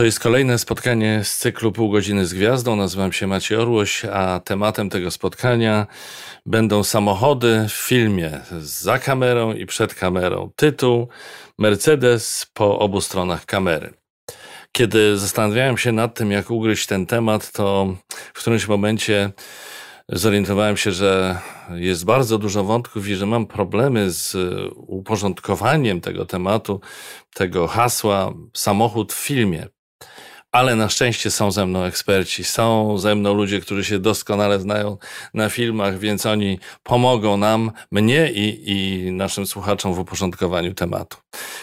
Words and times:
To 0.00 0.04
jest 0.04 0.20
kolejne 0.20 0.58
spotkanie 0.58 1.20
z 1.24 1.36
cyklu 1.36 1.72
Pół 1.72 1.90
godziny 1.90 2.26
z 2.26 2.34
gwiazdą. 2.34 2.76
Nazywam 2.76 3.12
się 3.12 3.26
Maciej 3.26 3.58
Orłoś, 3.58 4.04
a 4.04 4.40
tematem 4.40 4.90
tego 4.90 5.10
spotkania 5.10 5.86
będą 6.46 6.84
samochody 6.84 7.66
w 7.68 7.72
filmie 7.72 8.40
za 8.60 8.98
kamerą 8.98 9.52
i 9.52 9.66
przed 9.66 9.94
kamerą. 9.94 10.50
Tytuł 10.56 11.08
Mercedes 11.58 12.46
po 12.54 12.78
obu 12.78 13.00
stronach 13.00 13.46
kamery. 13.46 13.94
Kiedy 14.72 15.18
zastanawiałem 15.18 15.78
się 15.78 15.92
nad 15.92 16.14
tym, 16.14 16.30
jak 16.30 16.50
ugryźć 16.50 16.86
ten 16.86 17.06
temat, 17.06 17.52
to 17.52 17.96
w 18.34 18.38
którymś 18.38 18.68
momencie 18.68 19.32
zorientowałem 20.08 20.76
się, 20.76 20.92
że 20.92 21.38
jest 21.74 22.04
bardzo 22.04 22.38
dużo 22.38 22.64
wątków 22.64 23.08
i 23.08 23.14
że 23.14 23.26
mam 23.26 23.46
problemy 23.46 24.10
z 24.10 24.36
uporządkowaniem 24.76 26.00
tego 26.00 26.26
tematu, 26.26 26.80
tego 27.34 27.66
hasła 27.66 28.32
samochód 28.54 29.12
w 29.12 29.26
filmie. 29.26 29.66
Ale 30.52 30.76
na 30.76 30.88
szczęście 30.88 31.30
są 31.30 31.50
ze 31.50 31.66
mną 31.66 31.84
eksperci, 31.84 32.44
są 32.44 32.98
ze 32.98 33.14
mną 33.14 33.34
ludzie, 33.34 33.60
którzy 33.60 33.84
się 33.84 33.98
doskonale 33.98 34.60
znają 34.60 34.98
na 35.34 35.48
filmach, 35.48 35.98
więc 35.98 36.26
oni 36.26 36.58
pomogą 36.82 37.36
nam, 37.36 37.72
mnie 37.90 38.32
i, 38.32 38.70
i 38.70 39.12
naszym 39.12 39.46
słuchaczom 39.46 39.94
w 39.94 39.98
uporządkowaniu 39.98 40.74
tematu. 40.74 41.16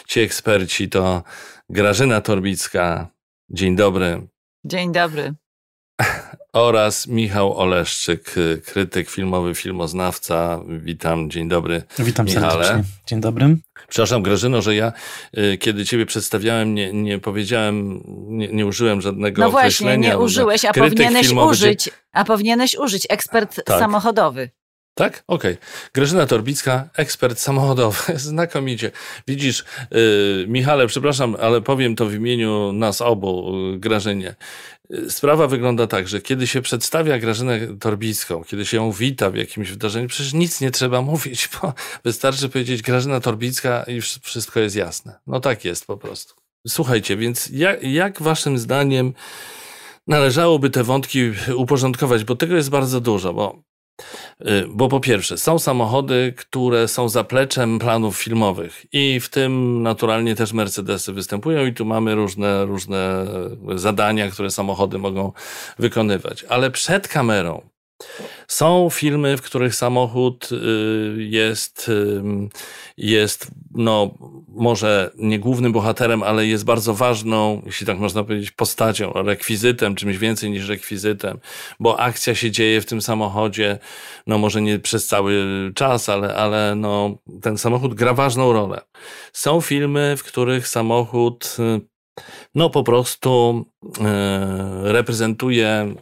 Ci 0.08 0.20
eksperci 0.20 0.90
to 0.90 1.24
Grażyna 1.70 2.22
Torbicka. 2.22 3.08
Dzień 3.50 3.76
dobry. 3.76 4.28
Dzień 4.66 4.92
dobry 4.92 5.34
oraz 6.62 7.08
Michał 7.08 7.58
Oleszczyk, 7.58 8.36
krytyk 8.66 9.10
filmowy, 9.10 9.56
filmoznawca. 9.56 10.62
Witam, 10.68 11.30
dzień 11.30 11.50
dobry. 11.50 11.84
Witam 12.00 12.26
Michale. 12.26 12.52
serdecznie. 12.52 12.84
Dzień 13.08 13.22
dobry. 13.22 13.58
Przepraszam, 13.90 14.24
Grażyno, 14.24 14.62
że 14.62 14.76
ja 14.76 14.94
y, 15.38 15.58
kiedy 15.58 15.86
ciebie 15.86 16.06
przedstawiałem, 16.06 16.76
nie, 16.76 16.94
nie 16.94 17.20
powiedziałem, 17.20 18.04
nie, 18.28 18.48
nie 18.48 18.66
użyłem 18.66 19.02
żadnego 19.02 19.42
no 19.42 19.48
określenia. 19.48 19.96
No 19.96 19.98
właśnie, 19.98 20.12
nie 20.12 20.18
użyłeś, 20.18 20.66
a 20.66 20.74
powinieneś 20.74 21.28
filmowy, 21.28 21.52
użyć, 21.52 21.90
a 22.14 22.26
powinieneś 22.26 22.76
użyć 22.76 23.08
ekspert 23.10 23.64
tak. 23.66 23.80
samochodowy. 23.80 24.50
Tak? 24.98 25.24
Okej. 25.28 25.54
Okay. 25.54 25.68
Grażyna 25.94 26.26
Torbicka, 26.26 26.90
ekspert 26.96 27.40
samochodowy. 27.40 28.20
Znakomicie. 28.30 28.92
Widzisz, 29.28 29.66
yy, 29.92 30.46
Michale, 30.48 30.88
przepraszam, 30.88 31.36
ale 31.42 31.62
powiem 31.62 31.96
to 31.96 32.06
w 32.06 32.14
imieniu 32.14 32.74
nas 32.74 33.02
obu, 33.02 33.52
yy, 33.72 33.80
Grażynie. 33.80 34.36
Yy, 34.90 35.10
sprawa 35.12 35.48
wygląda 35.48 35.88
tak, 35.88 36.08
że 36.08 36.22
kiedy 36.22 36.48
się 36.48 36.62
przedstawia 36.62 37.20
Grażynę 37.20 37.60
Torbicką, 37.80 38.44
kiedy 38.44 38.66
się 38.66 38.78
ją 38.78 38.92
wita 38.92 39.30
w 39.30 39.36
jakimś 39.36 39.72
wydarzeniu, 39.72 40.08
przecież 40.08 40.34
nic 40.34 40.62
nie 40.62 40.72
trzeba 40.72 41.02
mówić, 41.12 41.50
bo 41.62 41.74
wystarczy 42.04 42.50
powiedzieć 42.50 42.82
Grażyna 42.82 43.20
Torbicka 43.20 43.84
i 43.84 44.02
wszystko 44.02 44.60
jest 44.60 44.76
jasne. 44.76 45.20
No 45.28 45.40
tak 45.40 45.66
jest 45.66 45.86
po 45.86 45.98
prostu. 45.98 46.34
Słuchajcie, 46.68 47.18
więc 47.18 47.50
jak, 47.50 47.84
jak 47.84 48.22
waszym 48.22 48.58
zdaniem 48.58 49.14
należałoby 50.08 50.70
te 50.70 50.84
wątki 50.84 51.32
uporządkować, 51.56 52.24
bo 52.24 52.36
tego 52.36 52.56
jest 52.56 52.70
bardzo 52.70 53.02
dużo, 53.02 53.34
bo 53.34 53.60
Y, 53.60 53.77
bo 54.68 54.90
po 54.90 55.00
pierwsze, 55.00 55.38
są 55.38 55.60
samochody, 55.60 56.34
które 56.38 56.88
są 56.88 57.10
zapleczem 57.10 57.80
planów 57.80 58.18
filmowych 58.18 58.86
i 58.94 59.20
w 59.20 59.30
tym 59.30 59.84
naturalnie 59.84 60.36
też 60.36 60.54
Mercedesy 60.54 61.14
występują 61.14 61.66
i 61.66 61.74
tu 61.74 61.86
mamy 61.86 62.16
różne, 62.16 62.66
różne 62.66 63.26
zadania, 63.76 64.32
które 64.32 64.52
samochody 64.52 64.98
mogą 64.98 65.32
wykonywać. 65.80 66.44
Ale 66.44 66.72
przed 66.72 67.08
kamerą 67.08 67.62
są 68.48 68.90
filmy, 68.90 69.38
w 69.38 69.42
których 69.42 69.76
samochód 69.76 70.50
y, 70.52 71.24
jest, 71.24 71.92
jest 72.98 73.48
no, 73.72 74.18
może 74.48 75.12
nie 75.18 75.40
głównym 75.40 75.72
bohaterem, 75.72 76.24
ale 76.24 76.48
jest 76.48 76.66
bardzo 76.66 76.94
ważną, 76.94 77.62
jeśli 77.66 77.88
tak 77.88 78.00
można 78.00 78.24
powiedzieć, 78.24 78.52
postacią, 78.52 79.14
rekwizytem, 79.14 79.96
czymś 79.96 80.18
więcej 80.18 80.52
niż 80.52 80.70
rekwizytem, 80.70 81.40
bo 81.80 82.00
akcja 82.00 82.36
się 82.36 82.52
dzieje 82.52 82.82
w 82.82 82.86
tym 82.86 83.02
samochodzie, 83.02 83.78
no 84.28 84.38
może 84.38 84.62
nie 84.62 84.80
przez 84.80 85.08
cały 85.08 85.46
czas, 85.76 86.10
ale, 86.10 86.36
ale 86.36 86.76
no, 86.76 87.18
ten 87.42 87.58
samochód 87.58 87.94
gra 87.94 88.14
ważną 88.14 88.54
rolę. 88.54 88.82
Są 89.34 89.62
filmy, 89.62 90.16
w 90.18 90.24
których 90.24 90.68
samochód 90.68 91.58
y, 91.60 91.97
no 92.56 92.70
po 92.70 92.84
prostu 92.84 93.66
e, 94.02 94.82
reprezentuje 94.84 95.96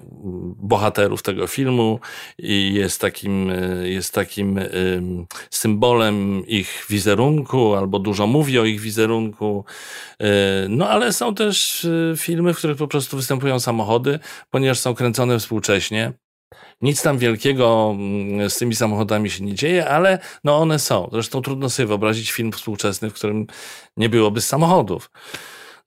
bohaterów 0.58 1.22
tego 1.22 1.48
filmu 1.48 2.00
i 2.38 2.74
jest 2.74 3.02
takim, 3.02 3.50
e, 3.50 3.90
jest 3.90 4.14
takim 4.14 4.58
e, 4.58 4.64
symbolem 5.50 6.48
ich 6.48 6.86
wizerunku, 6.90 7.76
albo 7.76 8.00
dużo 8.00 8.28
mówi 8.28 8.60
o 8.60 8.66
ich 8.66 8.82
wizerunku. 8.82 9.66
No 10.70 10.90
ale 10.90 11.14
są 11.14 11.36
też 11.36 11.88
filmy, 12.18 12.54
w 12.54 12.58
których 12.58 12.78
po 12.78 12.88
prostu 12.88 13.18
występują 13.18 13.60
samochody, 13.60 14.20
ponieważ 14.50 14.80
są 14.80 14.96
kręcone 14.96 15.40
współcześnie. 15.40 16.14
Nic 16.82 17.02
tam 17.02 17.18
wielkiego 17.18 17.96
mm, 17.96 18.50
z 18.50 18.58
tymi 18.58 18.76
samochodami 18.76 19.30
się 19.30 19.44
nie 19.44 19.56
dzieje, 19.56 19.90
ale 19.90 20.20
no 20.44 20.58
one 20.58 20.80
są. 20.80 21.10
Zresztą 21.12 21.42
trudno 21.42 21.70
sobie 21.70 21.88
wyobrazić 21.88 22.32
film 22.32 22.52
współczesny, 22.52 23.10
w 23.10 23.14
którym 23.14 23.48
nie 23.98 24.10
byłoby 24.10 24.42
samochodów. 24.42 25.10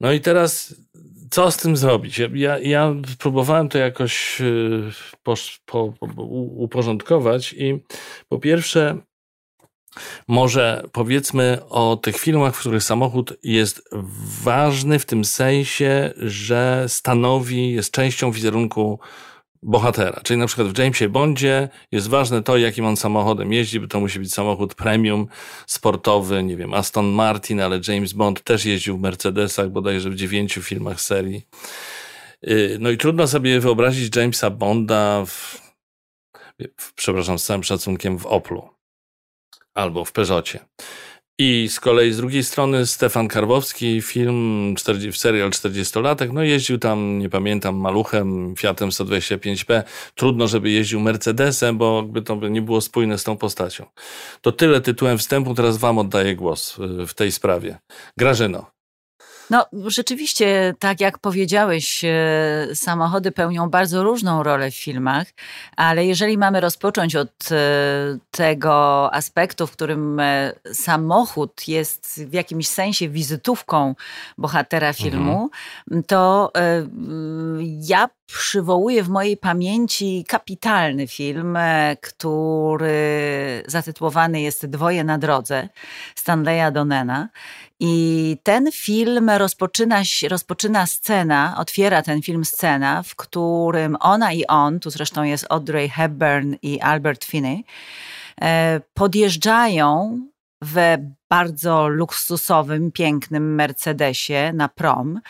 No 0.01 0.13
i 0.13 0.21
teraz 0.21 0.75
co 1.31 1.51
z 1.51 1.57
tym 1.57 1.77
zrobić? 1.77 2.21
Ja, 2.35 2.59
ja, 2.59 2.95
próbowałem 3.19 3.69
to 3.69 3.79
jakoś 3.79 4.41
y, 4.41 4.91
po, 5.23 5.35
po, 5.67 5.93
po, 5.93 6.23
uporządkować 6.23 7.53
i 7.53 7.79
po 8.29 8.39
pierwsze, 8.39 8.99
może 10.29 10.83
powiedzmy 10.93 11.59
o 11.69 11.97
tych 11.97 12.17
filmach, 12.17 12.55
w 12.55 12.61
których 12.61 12.83
samochód 12.83 13.33
jest 13.43 13.89
ważny 14.43 14.99
w 14.99 15.07
tym 15.07 15.25
sensie, 15.25 16.13
że 16.17 16.85
stanowi, 16.89 17.73
jest 17.73 17.91
częścią 17.91 18.33
wizerunku 18.33 19.01
bohatera. 19.63 20.21
Czyli 20.25 20.41
na 20.41 20.47
przykład 20.47 20.69
w 20.69 20.79
Jamesie 20.79 21.09
Bondzie 21.09 21.69
jest 21.93 22.09
ważne 22.09 22.43
to, 22.43 22.57
jakim 22.57 22.87
on 22.87 22.97
samochodem 22.97 23.53
jeździ, 23.53 23.81
bo 23.81 23.87
to 23.87 24.01
musi 24.01 24.19
być 24.19 24.35
samochód 24.35 24.75
premium, 24.75 25.27
sportowy, 25.67 26.43
nie 26.43 26.57
wiem, 26.57 26.75
Aston 26.75 27.07
Martin, 27.07 27.61
ale 27.61 27.81
James 27.89 28.13
Bond 28.13 28.43
też 28.43 28.65
jeździł 28.65 28.99
w 28.99 29.01
Mercedesach, 29.01 29.71
bodajże 29.71 30.11
w 30.11 30.15
dziewięciu 30.15 30.63
filmach 30.63 31.01
serii. 31.01 31.47
Y, 32.49 32.77
no 32.81 32.91
i 32.91 32.97
trudno 32.97 33.27
sobie 33.27 33.61
wyobrazić 33.61 34.17
Jamesa 34.17 34.51
Bonda 34.51 35.25
w, 35.27 35.63
przepraszam, 36.95 37.39
z 37.39 37.45
całym 37.45 37.65
szacunkiem 37.65 38.19
w 38.19 38.27
Oplu 38.27 38.69
albo 39.75 40.05
w 40.05 40.13
Peugeotie. 40.13 40.59
I 41.41 41.69
z 41.69 41.81
kolei 41.81 42.13
z 42.13 42.17
drugiej 42.17 42.45
strony 42.45 42.87
Stefan 42.87 43.29
Karwowski, 43.29 44.03
film, 44.03 44.75
40, 44.77 45.21
serial 45.21 45.51
40-latek, 45.51 46.33
no 46.33 46.43
jeździł 46.43 46.79
tam, 46.79 47.19
nie 47.19 47.29
pamiętam, 47.29 47.77
maluchem, 47.77 48.55
Fiatem 48.57 48.89
125P. 48.89 49.83
Trudno, 50.15 50.49
żeby 50.49 50.71
jeździł 50.71 51.01
Mercedesem, 51.01 51.79
bo 51.79 52.03
by 52.03 52.23
to 52.23 52.49
nie 52.49 52.63
było 52.63 52.81
spójne 52.81 53.19
z 53.19 53.25
tą 53.25 53.37
postacią. 53.37 53.87
To 54.41 54.53
tyle 54.53 54.81
tytułem 54.81 55.19
wstępu, 55.19 55.55
teraz 55.55 55.77
wam 55.77 55.99
oddaję 55.99 56.37
głos 56.37 56.79
y, 56.79 57.07
w 57.07 57.15
tej 57.15 57.33
sprawie. 57.33 57.79
Grażyno. 58.17 58.78
No, 59.51 59.67
rzeczywiście, 59.87 60.75
tak 60.79 61.01
jak 61.01 61.19
powiedziałeś, 61.19 62.05
e, 62.05 62.11
samochody 62.75 63.33
pełnią 63.33 63.71
bardzo 63.71 64.03
różną 64.03 64.43
rolę 64.43 64.71
w 64.71 64.77
filmach, 64.77 65.27
ale 65.77 66.07
jeżeli 66.07 66.39
mamy 66.39 66.61
rozpocząć 66.61 67.17
od 67.17 67.49
e, 67.53 67.57
tego 68.31 69.09
aspektu, 69.15 69.67
w 69.67 69.73
którym 69.73 70.21
e, 70.21 70.53
samochód 70.73 71.69
jest 71.69 72.25
w 72.27 72.33
jakimś 72.33 72.69
sensie 72.69 73.09
wizytówką 73.09 73.95
bohatera 74.39 74.93
filmu, 74.93 75.51
mhm. 75.87 76.03
to 76.03 76.53
ja 77.81 78.09
przywołuję 78.27 79.03
w 79.03 79.09
mojej 79.09 79.37
pamięci 79.37 80.25
kapitalny 80.29 81.07
film, 81.07 81.59
który 82.01 82.93
zatytułowany 83.67 84.41
jest 84.41 84.67
Dwoje 84.67 85.05
na 85.05 85.19
drodze 85.19 85.69
Stanleya 86.15 86.73
Donena. 86.73 87.29
I 87.81 88.37
ten 88.43 88.73
film 88.73 89.31
rozpoczyna, 89.31 90.03
rozpoczyna 90.29 90.87
scena, 90.87 91.55
otwiera 91.59 92.03
ten 92.03 92.23
film 92.23 92.45
scena, 92.45 93.03
w 93.03 93.17
którym 93.17 93.97
ona 94.01 94.33
i 94.33 94.47
on, 94.47 94.81
tu 94.81 94.91
zresztą 94.91 95.23
jest 95.23 95.47
Audrey 95.49 95.89
Hepburn 95.89 96.55
i 96.63 96.81
Albert 96.81 97.25
Finney, 97.25 97.65
e, 98.41 98.81
podjeżdżają 98.95 100.21
w 100.63 100.97
bardzo 101.31 101.89
luksusowym, 101.89 102.93
pięknym 102.93 103.55
Mercedesie 103.55 104.53
na 104.55 104.69
prom 104.69 105.21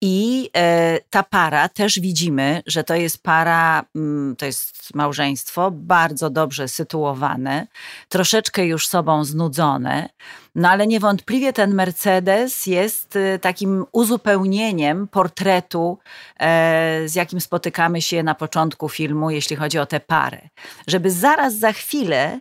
i 0.00 0.50
e, 0.56 0.98
ta 1.10 1.22
para 1.22 1.68
też 1.68 2.00
widzimy, 2.00 2.62
że 2.66 2.84
to 2.84 2.94
jest 2.94 3.22
para, 3.22 3.84
mm, 3.96 4.36
to 4.36 4.46
jest 4.46 4.94
małżeństwo 4.94 5.70
bardzo 5.70 6.30
dobrze 6.30 6.68
sytuowane, 6.68 7.66
troszeczkę 8.08 8.66
już 8.66 8.88
sobą 8.88 9.24
znudzone, 9.24 10.08
no 10.54 10.68
ale 10.68 10.86
niewątpliwie 10.86 11.52
ten 11.52 11.74
Mercedes 11.74 12.66
jest 12.66 13.16
e, 13.16 13.38
takim 13.38 13.84
uzupełnieniem 13.92 15.08
portretu, 15.08 15.98
e, 16.40 17.02
z 17.06 17.14
jakim 17.14 17.40
spotykamy 17.40 18.02
się 18.02 18.22
na 18.22 18.34
początku 18.34 18.88
filmu, 18.88 19.30
jeśli 19.30 19.56
chodzi 19.56 19.78
o 19.78 19.86
tę 19.86 20.00
parę. 20.00 20.48
Żeby 20.86 21.10
zaraz 21.10 21.54
za 21.54 21.72
chwilę, 21.72 22.40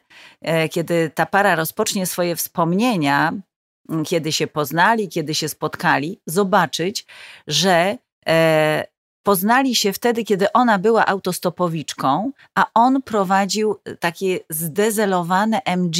kiedy 0.71 1.11
ta 1.15 1.25
para 1.25 1.55
rozpocznie 1.55 2.05
swoje 2.05 2.35
wspomnienia, 2.35 3.33
kiedy 4.05 4.31
się 4.31 4.47
poznali, 4.47 5.09
kiedy 5.09 5.35
się 5.35 5.49
spotkali, 5.49 6.19
zobaczyć, 6.25 7.05
że 7.47 7.97
poznali 9.23 9.75
się 9.75 9.93
wtedy, 9.93 10.23
kiedy 10.23 10.51
ona 10.51 10.79
była 10.79 11.05
autostopowiczką, 11.05 12.31
a 12.55 12.65
on 12.73 13.01
prowadził 13.01 13.75
takie 13.99 14.39
zdezelowane 14.49 15.61
MG 15.65 15.97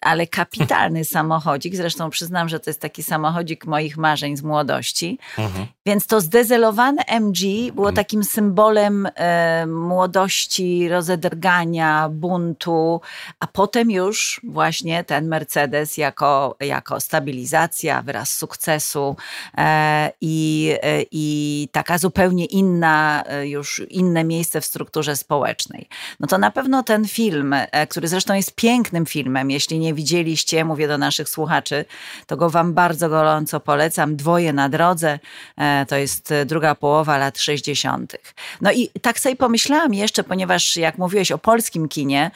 ale 0.00 0.26
kapitalny 0.26 1.04
samochodzik. 1.04 1.76
Zresztą 1.76 2.10
przyznam, 2.10 2.48
że 2.48 2.60
to 2.60 2.70
jest 2.70 2.80
taki 2.80 3.02
samochodzik 3.02 3.66
moich 3.66 3.96
marzeń 3.96 4.36
z 4.36 4.42
młodości. 4.42 5.18
Mhm. 5.38 5.66
Więc 5.86 6.06
to 6.06 6.20
zdezelowane 6.20 7.02
MG 7.06 7.38
było 7.72 7.88
mhm. 7.88 7.94
takim 7.94 8.24
symbolem 8.24 9.08
e, 9.14 9.66
młodości, 9.66 10.88
rozedrgania, 10.88 12.08
buntu, 12.08 13.00
a 13.40 13.46
potem 13.46 13.90
już 13.90 14.40
właśnie 14.44 15.04
ten 15.04 15.28
Mercedes 15.28 15.96
jako, 15.96 16.56
jako 16.60 17.00
stabilizacja, 17.00 18.02
wyraz 18.02 18.34
sukcesu 18.34 19.16
e, 19.58 20.12
i, 20.20 20.74
e, 20.82 21.02
i 21.10 21.68
taka 21.72 21.98
zupełnie 21.98 22.44
inna, 22.44 23.24
e, 23.26 23.48
już 23.48 23.82
inne 23.90 24.24
miejsce 24.24 24.60
w 24.60 24.64
strukturze 24.64 25.16
społecznej. 25.16 25.88
No 26.20 26.26
to 26.28 26.38
na 26.38 26.50
pewno 26.50 26.82
ten 26.82 27.08
film, 27.08 27.52
e, 27.52 27.86
który 27.86 28.08
zresztą 28.08 28.34
jest 28.34 28.54
pięknym 28.54 29.06
filmem, 29.06 29.50
jeśli 29.50 29.77
nie 29.78 29.94
widzieliście, 29.94 30.64
mówię 30.64 30.88
do 30.88 30.98
naszych 30.98 31.28
słuchaczy, 31.28 31.84
to 32.26 32.36
go 32.36 32.50
Wam 32.50 32.74
bardzo 32.74 33.08
gorąco 33.08 33.60
polecam. 33.60 34.16
Dwoje 34.16 34.52
na 34.52 34.68
drodze, 34.68 35.18
e, 35.56 35.86
to 35.88 35.96
jest 35.96 36.34
druga 36.46 36.74
połowa 36.74 37.18
lat 37.18 37.38
60. 37.38 38.16
No 38.60 38.72
i 38.72 38.90
tak 39.02 39.20
sobie 39.20 39.36
pomyślałam 39.36 39.94
jeszcze, 39.94 40.24
ponieważ 40.24 40.76
jak 40.76 40.98
mówiłeś 40.98 41.32
o 41.32 41.38
polskim 41.38 41.88
kinie, 41.88 42.30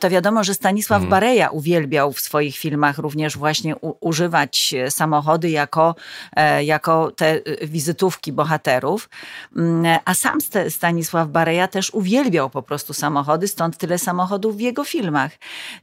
to 0.00 0.10
wiadomo, 0.10 0.44
że 0.44 0.54
Stanisław 0.54 1.02
mhm. 1.02 1.10
Bareja 1.10 1.50
uwielbiał 1.50 2.12
w 2.12 2.20
swoich 2.20 2.56
filmach 2.56 2.98
również 2.98 3.36
właśnie 3.36 3.76
u, 3.76 3.96
używać 4.00 4.74
samochody 4.88 5.50
jako, 5.50 5.94
e, 6.36 6.64
jako 6.64 7.10
te 7.10 7.40
wizytówki 7.62 8.32
bohaterów. 8.32 9.08
Mm, 9.56 9.98
a 10.04 10.14
sam 10.14 10.38
Stanisław 10.68 11.28
Bareja 11.28 11.68
też 11.68 11.94
uwielbiał 11.94 12.50
po 12.50 12.62
prostu 12.62 12.94
samochody, 12.94 13.48
stąd 13.48 13.76
tyle 13.76 13.98
samochodów 13.98 14.56
w 14.56 14.60
jego 14.60 14.84
filmach. 14.84 15.32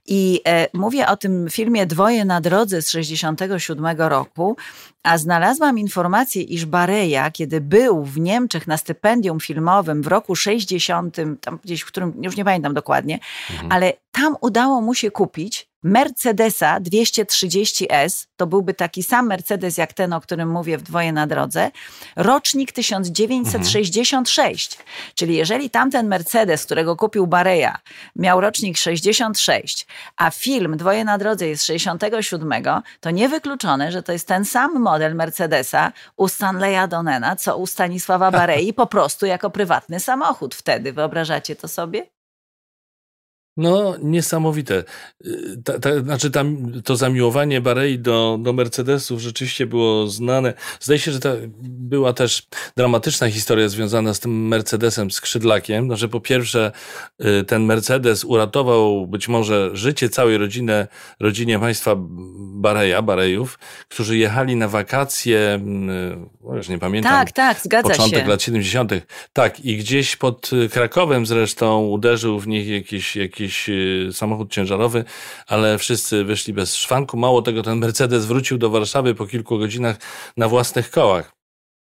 I 0.06 0.42
e, 0.48 0.70
Mówię 0.74 1.08
o 1.08 1.18
tym 1.18 1.48
filmie 1.52 1.86
Dwoje 1.86 2.26
na 2.26 2.42
drodze 2.42 2.82
z 2.82 2.90
67 2.90 3.86
roku, 3.98 4.58
a 5.04 5.18
znalazłam 5.18 5.80
informację, 5.80 6.42
iż 6.42 6.66
Bareja, 6.66 7.32
kiedy 7.32 7.62
był 7.62 8.04
w 8.04 8.20
Niemczech 8.20 8.68
na 8.68 8.78
stypendium 8.78 9.40
filmowym 9.40 10.02
w 10.02 10.08
roku 10.08 10.36
60, 10.36 11.18
tam 11.42 11.60
gdzieś 11.64 11.82
w 11.82 11.86
którym, 11.86 12.14
już 12.22 12.38
nie 12.38 12.46
pamiętam 12.46 12.74
dokładnie, 12.74 13.20
mhm. 13.52 13.72
ale 13.72 13.94
tam 14.20 14.36
udało 14.42 14.82
mu 14.82 14.94
się 14.94 15.12
kupić 15.12 15.70
Mercedesa 15.84 16.80
230S, 16.80 18.28
to 18.36 18.48
byłby 18.48 18.74
taki 18.74 19.04
sam 19.04 19.28
Mercedes 19.28 19.78
jak 19.78 19.94
ten, 19.94 20.14
o 20.14 20.22
którym 20.22 20.50
mówię 20.50 20.78
w 20.78 20.82
dwoje 20.82 21.14
na 21.14 21.28
drodze, 21.28 21.72
rocznik 22.16 22.72
1966. 22.72 24.72
Mhm. 24.72 24.90
Czyli 25.16 25.36
jeżeli 25.36 25.70
tamten 25.70 26.08
Mercedes, 26.08 26.66
którego 26.66 26.96
kupił 26.96 27.28
Bareja, 27.28 27.78
miał 28.16 28.42
rocznik 28.42 28.78
66, 28.78 29.88
a 30.18 30.32
film 30.32 30.78
Dwoje 30.78 31.04
na 31.04 31.18
drodze 31.18 31.48
jest 31.48 31.66
67, 31.66 32.52
to 33.00 33.12
niewykluczone, 33.12 33.92
że 33.92 34.04
to 34.04 34.12
jest 34.12 34.28
ten 34.28 34.46
sam 34.46 34.80
model 34.80 35.16
Mercedesa 35.16 35.92
u 36.18 36.28
Stanleya 36.28 36.88
Donena, 36.90 37.36
co 37.36 37.58
u 37.58 37.68
Stanisława 37.68 38.32
Barei, 38.32 38.74
po 38.74 38.88
prostu 38.88 39.26
jako 39.26 39.50
prywatny 39.50 40.00
samochód 40.00 40.56
wtedy. 40.56 40.94
Wyobrażacie 40.94 41.56
to 41.56 41.68
sobie? 41.68 42.19
No, 43.60 43.96
niesamowite. 44.02 44.84
Y, 45.26 45.62
ta, 45.64 45.80
ta, 45.80 46.00
znaczy, 46.00 46.32
tam, 46.32 46.72
to 46.84 46.96
zamiłowanie 46.96 47.62
Barei 47.62 48.00
do, 48.00 48.38
do 48.42 48.54
Mercedesów 48.54 49.22
rzeczywiście 49.22 49.66
było 49.66 50.08
znane. 50.08 50.54
Zdaje 50.80 51.00
się, 51.00 51.12
że 51.12 51.20
to 51.20 51.36
była 51.64 52.14
też 52.14 52.48
dramatyczna 52.78 53.30
historia 53.30 53.70
związana 53.70 54.14
z 54.14 54.20
tym 54.20 54.48
Mercedesem 54.48 55.12
skrzydlakiem. 55.12 55.88
No, 55.88 55.98
że 55.98 56.08
po 56.08 56.20
pierwsze, 56.20 56.72
y, 57.22 57.44
ten 57.44 57.64
Mercedes 57.64 58.24
uratował 58.24 59.08
być 59.08 59.28
może 59.28 59.70
życie 59.74 60.10
całej 60.10 60.38
rodziny, 60.38 60.88
rodzinie 61.20 61.60
państwa 61.60 61.96
Bareja, 62.38 63.02
Barejów, 63.02 63.60
którzy 63.90 64.18
jechali 64.18 64.56
na 64.56 64.68
wakacje, 64.68 65.60
no 66.42 66.56
już 66.56 66.70
nie 66.70 66.80
pamiętam. 66.80 67.12
Tak, 67.12 67.32
tak, 67.32 67.60
zgadza 67.62 67.90
początek 67.90 68.06
się. 68.06 68.10
Początek 68.10 68.30
lat 68.30 68.42
70. 68.42 68.92
Tak, 69.34 69.60
i 69.60 69.78
gdzieś 69.78 70.16
pod 70.16 70.52
Krakowem 70.72 71.26
zresztą 71.26 71.88
uderzył 71.88 72.40
w 72.40 72.48
nich 72.48 72.68
jakiś, 72.68 73.16
jakiś 73.16 73.49
jakiś 73.50 73.70
y, 73.70 74.10
samochód 74.14 74.52
ciężarowy, 74.52 75.04
ale 75.48 75.78
wszyscy 75.78 76.24
wyszli 76.24 76.54
bez 76.54 76.76
szwanku. 76.76 77.18
Mało 77.18 77.42
tego, 77.42 77.64
ten 77.64 77.78
Mercedes 77.78 78.26
wrócił 78.26 78.58
do 78.58 78.70
Warszawy 78.70 79.16
po 79.16 79.26
kilku 79.26 79.60
godzinach 79.60 79.98
na 80.38 80.48
własnych 80.48 80.92
kołach. 80.92 81.32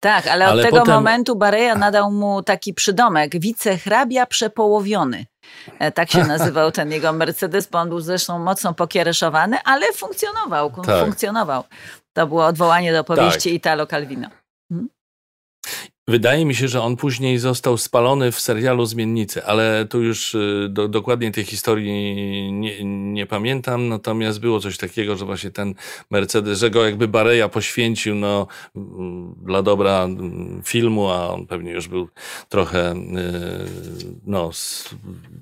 Tak, 0.01 0.27
ale, 0.27 0.47
ale 0.47 0.63
od 0.63 0.67
tego 0.67 0.79
potem... 0.79 0.95
momentu 0.95 1.37
Bareja 1.37 1.75
nadał 1.75 2.13
mu 2.13 2.43
taki 2.43 2.75
przydomek, 2.75 3.41
wicehrabia 3.41 4.27
przepołowiony. 4.27 5.27
E, 5.79 5.93
tak 5.93 6.11
się 6.11 6.25
nazywał 6.35 6.73
ten 6.73 6.93
jego 6.93 7.13
Mercedes, 7.13 7.67
bo 7.67 7.79
on 7.79 7.89
był 7.89 8.01
zresztą 8.01 8.39
mocno 8.39 8.75
pokiereszowany, 8.75 9.59
ale 9.65 9.93
funkcjonował, 9.93 10.71
tak. 10.87 11.05
funkcjonował. 11.05 11.65
To 12.13 12.27
było 12.27 12.47
odwołanie 12.47 12.93
do 12.93 13.05
powieści 13.05 13.49
tak. 13.49 13.57
Italo 13.57 13.87
Calvino. 13.87 14.29
Hmm? 14.69 14.89
Wydaje 16.09 16.45
mi 16.45 16.55
się, 16.55 16.69
że 16.69 16.83
on 16.83 16.97
później 16.97 17.39
został 17.39 17.79
spalony 17.79 18.33
w 18.33 18.41
serialu 18.41 18.87
Zmiennicy, 18.87 19.45
ale 19.45 19.87
tu 19.91 20.03
już 20.03 20.35
y, 20.35 20.67
do, 20.71 20.89
dokładnie 20.89 21.33
tej 21.33 21.45
historii 21.45 21.93
nie, 22.53 22.85
nie, 22.85 23.27
pamiętam. 23.27 23.89
Natomiast 23.89 24.41
było 24.41 24.61
coś 24.61 24.77
takiego, 24.77 25.17
że 25.17 25.25
właśnie 25.25 25.51
ten 25.51 25.75
Mercedes, 26.11 26.59
że 26.59 26.71
go 26.71 26.85
jakby 26.85 27.09
Bareja 27.09 27.49
poświęcił 27.49 28.15
no, 28.15 28.47
mm, 28.77 29.35
dla 29.43 29.63
dobra 29.63 30.05
mm, 30.05 30.63
filmu, 30.65 31.09
a 31.09 31.29
on 31.29 31.47
pewnie 31.47 31.73
już 31.73 31.89
był 31.89 32.09
trochę 32.49 32.93
y, 32.93 32.97
no, 34.27 34.51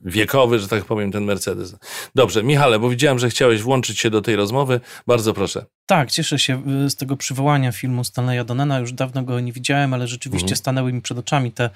wiekowy, 0.05 0.59
że 0.59 0.69
tak 0.69 0.85
powiem, 0.85 1.13
ten 1.13 1.25
Mercedes. 1.25 1.77
Dobrze, 2.15 2.43
Michale, 2.43 2.79
bo 2.79 2.89
widziałem, 2.89 3.19
że 3.19 3.31
chciałeś 3.31 3.63
włączyć 3.63 3.99
się 3.99 4.11
do 4.11 4.23
tej 4.23 4.37
rozmowy. 4.37 4.81
Bardzo 5.07 5.35
proszę. 5.35 5.67
Tak, 5.87 6.11
cieszę 6.11 6.39
się 6.39 6.63
y, 6.87 6.91
z 6.91 6.97
tego 6.97 7.17
przywołania 7.17 7.73
filmu 7.73 8.05
Stanleya 8.05 8.45
Donena. 8.45 8.79
Już 8.79 8.93
dawno 8.93 9.23
go 9.23 9.41
nie 9.41 9.53
widziałem, 9.53 9.95
ale 9.95 10.09
rzeczywiście 10.09 10.50
mhm. 10.53 10.57
stanęły 10.57 10.93
mi 10.93 11.03
przed 11.03 11.19
oczami 11.19 11.53
te 11.53 11.71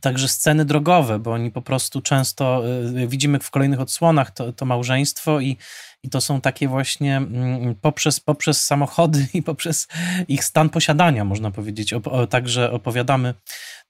także 0.00 0.28
sceny 0.28 0.64
drogowe, 0.64 1.18
bo 1.18 1.32
oni 1.32 1.50
po 1.50 1.62
prostu 1.62 2.00
często 2.00 2.62
y, 3.02 3.08
widzimy 3.08 3.38
w 3.38 3.50
kolejnych 3.50 3.80
odsłonach 3.80 4.30
to, 4.30 4.52
to 4.52 4.64
małżeństwo 4.64 5.40
i, 5.40 5.56
i 6.02 6.10
to 6.10 6.20
są 6.20 6.40
takie 6.40 6.68
właśnie 6.68 7.16
mm, 7.16 7.74
poprzez, 7.74 8.20
poprzez 8.20 8.64
samochody 8.64 9.26
i 9.34 9.42
poprzez 9.42 9.88
ich 10.28 10.44
stan 10.44 10.68
posiadania, 10.68 11.24
można 11.24 11.50
powiedzieć. 11.50 11.92
O, 11.92 12.26
także 12.26 12.72
opowiadamy 12.72 13.34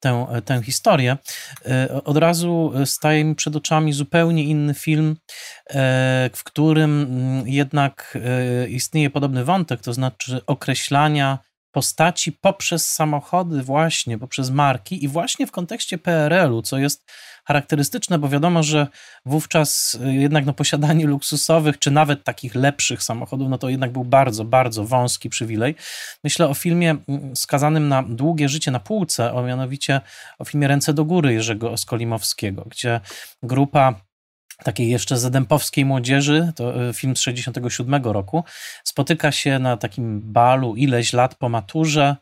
tę, 0.00 0.26
tę 0.44 0.62
historię. 0.62 1.16
E, 1.66 2.02
od 2.04 2.16
razu 2.16 2.72
staje 2.84 3.24
mi 3.24 3.34
przed 3.34 3.56
oczami 3.56 3.92
zupełnie 3.92 4.44
inny 4.44 4.74
film, 4.74 5.16
e, 5.70 6.30
w 6.34 6.44
którym 6.44 7.02
mm, 7.02 7.48
jednak 7.48 8.18
e, 8.24 8.68
istnieje 8.68 9.10
podobny 9.10 9.44
wątek, 9.44 9.80
to 9.80 9.92
znaczy 9.92 10.40
określania 10.46 11.38
postaci 11.72 12.32
poprzez 12.32 12.90
samochody, 12.90 13.62
właśnie 13.62 14.18
poprzez 14.18 14.50
marki 14.50 15.04
i 15.04 15.08
właśnie 15.08 15.46
w 15.46 15.50
kontekście 15.50 15.98
PRL-u, 15.98 16.62
co 16.62 16.78
jest 16.78 17.10
charakterystyczne, 17.44 18.18
bo 18.18 18.28
wiadomo, 18.28 18.62
że 18.62 18.86
wówczas 19.26 19.94
y, 19.94 20.14
jednak 20.14 20.46
no, 20.46 20.52
posiadanie 20.52 21.06
luksusowych, 21.06 21.78
czy 21.78 21.90
nawet 21.90 22.24
takich 22.24 22.54
lepszych 22.54 23.02
samochodów, 23.02 23.48
no 23.48 23.58
to 23.58 23.68
jednak 23.68 23.92
był 23.92 24.04
bardzo, 24.04 24.44
bardzo 24.44 24.84
wąski 24.84 25.30
przywilej. 25.30 25.74
Myślę 26.24 26.48
o 26.48 26.54
filmie 26.54 26.96
mm, 27.08 27.36
skazanym 27.36 27.88
na 27.88 28.02
długie 28.02 28.48
życie 28.48 28.70
na 28.70 28.80
półce, 28.80 29.32
o 29.32 29.42
mianowicie 29.42 30.00
o 30.38 30.44
filmie 30.44 30.68
Ręce 30.68 30.94
do 30.94 31.04
góry 31.04 31.32
Jerzego 31.32 31.76
Skolimowskiego, 31.76 32.66
gdzie 32.70 33.00
grupa 33.42 34.09
takiej 34.64 34.90
jeszcze 34.90 35.18
zadępowskiej 35.18 35.84
młodzieży, 35.84 36.52
to 36.56 36.88
y, 36.88 36.94
film 36.94 37.16
z 37.16 37.20
67 37.20 38.04
roku, 38.04 38.44
spotyka 38.84 39.32
się 39.32 39.58
na 39.58 39.76
takim 39.76 40.20
balu 40.20 40.76
ileś 40.76 41.12
lat 41.12 41.34
po 41.34 41.48
maturze, 41.48 42.16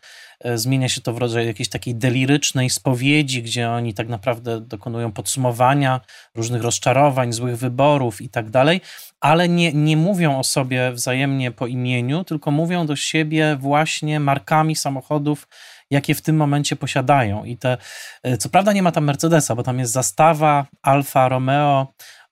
E, 0.45 0.59
zmienia 0.59 0.88
się 0.88 1.00
to 1.00 1.12
w 1.12 1.18
rodzaju 1.18 1.47
jakiejś 1.47 1.68
takiej 1.68 1.95
delirycznej 1.95 2.71
spowiedzi, 2.71 3.42
gdzie 3.42 3.71
oni 3.71 3.95
tak 3.95 4.09
naprawdę 4.09 4.61
dokonują 4.61 5.12
podsumowania 5.12 6.00
różnych 6.35 6.62
rozczarowań, 6.62 7.33
złych 7.33 7.57
wyborów 7.57 8.21
i 8.21 8.28
tak 8.28 8.50
dalej, 8.50 8.80
ale 9.21 9.49
nie, 9.49 9.73
nie 9.73 9.97
mówią 9.97 10.38
o 10.38 10.45
sobie 10.45 10.92
wzajemnie 10.92 11.50
po 11.50 11.66
imieniu, 11.66 12.25
tylko 12.25 12.50
mówią 12.50 12.87
do 12.87 12.97
siebie 12.97 13.57
właśnie 13.61 14.21
markami 14.21 14.76
samochodów, 14.76 15.49
jakie 15.90 16.14
w 16.14 16.23
tym 16.23 16.37
momencie 16.37 16.76
posiadają. 16.76 17.45
I 17.45 17.57
te, 17.57 17.76
e, 18.23 18.37
co 18.37 18.49
prawda 18.49 18.73
nie 18.73 18.83
ma 18.83 18.92
tam 18.92 19.04
Mercedesa, 19.04 19.54
bo 19.54 19.62
tam 19.62 19.78
jest 19.78 19.92
zastawa 19.92 20.66
Alfa 20.83 21.28
Romeo 21.28 21.87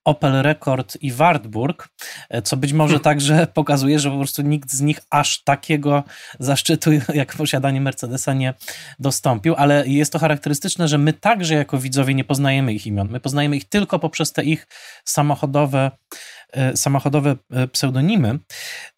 Opel 0.06 0.42
Rekord 0.42 0.96
i 1.02 1.12
Wartburg, 1.12 1.88
e, 2.28 2.42
co 2.42 2.56
być 2.56 2.72
może 2.72 3.00
także 3.10 3.46
pokazuje, 3.54 3.98
że 3.98 4.10
po 4.10 4.16
prostu 4.16 4.42
nikt 4.42 4.72
z 4.72 4.80
nich 4.80 5.00
aż 5.10 5.44
takiego 5.44 6.04
zaszczytu 6.38 6.90
jak 7.14 7.34
posiadanie 7.36 7.80
Mercedesa 7.80 8.34
nie 8.34 8.54
dostąpił, 8.98 9.54
ale 9.58 9.88
jest 9.88 10.12
to 10.12 10.18
charakterystyczne, 10.18 10.88
że 10.88 10.98
my 10.98 11.12
także 11.12 11.54
jako 11.54 11.78
widzowie 11.78 12.14
nie 12.14 12.24
poznajemy 12.24 12.72
ich 12.72 12.86
imion. 12.86 13.08
My 13.10 13.20
poznajemy 13.20 13.56
ich 13.56 13.68
tylko 13.68 13.98
poprzez 13.98 14.32
te 14.32 14.44
ich 14.44 14.66
samochodowe 15.04 15.90
e, 16.52 16.76
samochodowe 16.76 17.36
e, 17.50 17.68
pseudonimy. 17.68 18.38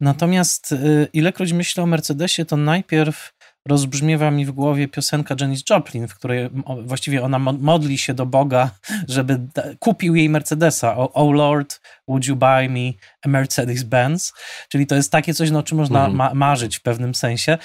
Natomiast 0.00 0.74
ilekroć 1.12 1.52
myślę 1.52 1.82
o 1.82 1.86
Mercedesie, 1.86 2.44
to 2.44 2.56
najpierw 2.56 3.32
rozbrzmiewa 3.68 4.30
mi 4.30 4.46
w 4.46 4.50
głowie 4.50 4.88
piosenka 4.88 5.34
Janis 5.40 5.62
Joplin, 5.70 6.08
w 6.08 6.14
której 6.14 6.50
właściwie 6.84 7.24
ona 7.24 7.38
modli 7.38 7.98
się 7.98 8.14
do 8.14 8.26
Boga, 8.26 8.70
żeby 9.08 9.40
kupił 9.78 10.14
jej 10.14 10.28
Mercedesa. 10.28 10.96
Oh, 10.96 11.12
oh 11.14 11.36
Lord, 11.36 11.80
would 12.08 12.26
you 12.26 12.36
buy 12.36 12.68
me 12.68 12.92
a 13.24 13.28
Mercedes-Benz? 13.28 14.32
Czyli 14.68 14.86
to 14.86 14.94
jest 14.94 15.12
takie 15.12 15.34
coś, 15.34 15.50
no, 15.50 15.58
o 15.58 15.62
czym 15.62 15.78
można 15.78 15.98
mhm. 15.98 16.16
ma 16.16 16.34
marzyć 16.34 16.78
w 16.78 16.82
pewnym 16.82 17.14
sensie. 17.14 17.58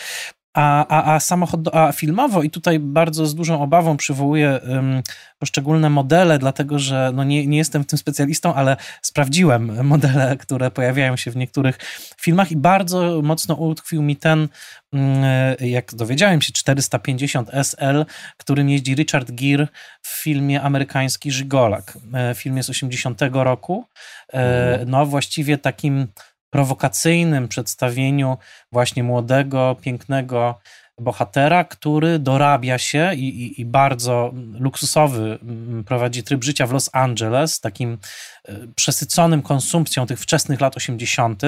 A, 0.53 0.87
a, 0.87 1.15
a 1.15 1.19
samochod, 1.19 1.75
a 1.75 1.91
filmowo, 1.91 2.43
i 2.43 2.49
tutaj 2.49 2.79
bardzo 2.79 3.25
z 3.25 3.35
dużą 3.35 3.61
obawą 3.61 3.97
przywołuję 3.97 4.59
um, 4.67 5.01
poszczególne 5.39 5.89
modele, 5.89 6.39
dlatego 6.39 6.79
że 6.79 7.11
no 7.13 7.23
nie, 7.23 7.47
nie 7.47 7.57
jestem 7.57 7.83
w 7.83 7.87
tym 7.87 7.99
specjalistą, 7.99 8.53
ale 8.53 8.77
sprawdziłem 9.01 9.87
modele, 9.87 10.37
które 10.37 10.71
pojawiają 10.71 11.15
się 11.15 11.31
w 11.31 11.35
niektórych 11.35 11.77
filmach 12.21 12.51
i 12.51 12.57
bardzo 12.57 13.21
mocno 13.23 13.55
utkwił 13.55 14.01
mi 14.01 14.15
ten, 14.15 14.47
um, 14.93 15.23
jak 15.59 15.95
dowiedziałem 15.95 16.41
się, 16.41 16.53
450 16.53 17.49
SL, 17.53 18.05
którym 18.37 18.69
jeździ 18.69 18.95
Richard 18.95 19.31
Gere 19.31 19.67
w 20.01 20.23
filmie 20.23 20.61
amerykański 20.61 21.31
Żygolak, 21.31 21.97
e, 22.13 22.35
filmie 22.35 22.63
z 22.63 22.69
80 22.69 23.21
roku. 23.33 23.85
E, 24.33 24.71
mhm. 24.71 24.89
No 24.89 25.05
właściwie 25.05 25.57
takim 25.57 26.07
prowokacyjnym 26.53 27.47
przedstawieniu 27.47 28.37
właśnie 28.71 29.03
młodego, 29.03 29.75
pięknego 29.81 30.59
bohatera, 30.99 31.63
który 31.63 32.19
dorabia 32.19 32.77
się 32.77 33.11
i, 33.15 33.43
i, 33.43 33.61
i, 33.61 33.65
bardzo 33.65 34.31
luksusowy 34.59 35.39
mm, 35.41 35.83
prowadzi 35.83 36.23
tryb 36.23 36.43
życia 36.43 36.67
w 36.67 36.71
Los 36.71 36.89
Angeles, 36.93 37.59
takim 37.59 37.97
e, 38.45 38.53
przesyconym 38.75 39.41
konsumpcją 39.41 40.05
tych 40.05 40.19
wczesnych 40.19 40.61
lat 40.61 40.77
80., 40.77 41.41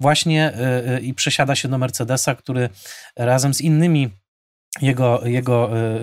właśnie 0.00 0.46
e, 0.46 0.88
e, 0.88 1.00
i 1.00 1.14
przesiada 1.14 1.54
się 1.54 1.68
do 1.68 1.78
Mercedesa, 1.78 2.34
który 2.34 2.68
razem 3.16 3.54
z 3.54 3.60
innymi 3.60 4.10
jego, 4.80 5.20
jego 5.24 5.78
e, 5.78 5.80
e, 5.80 6.00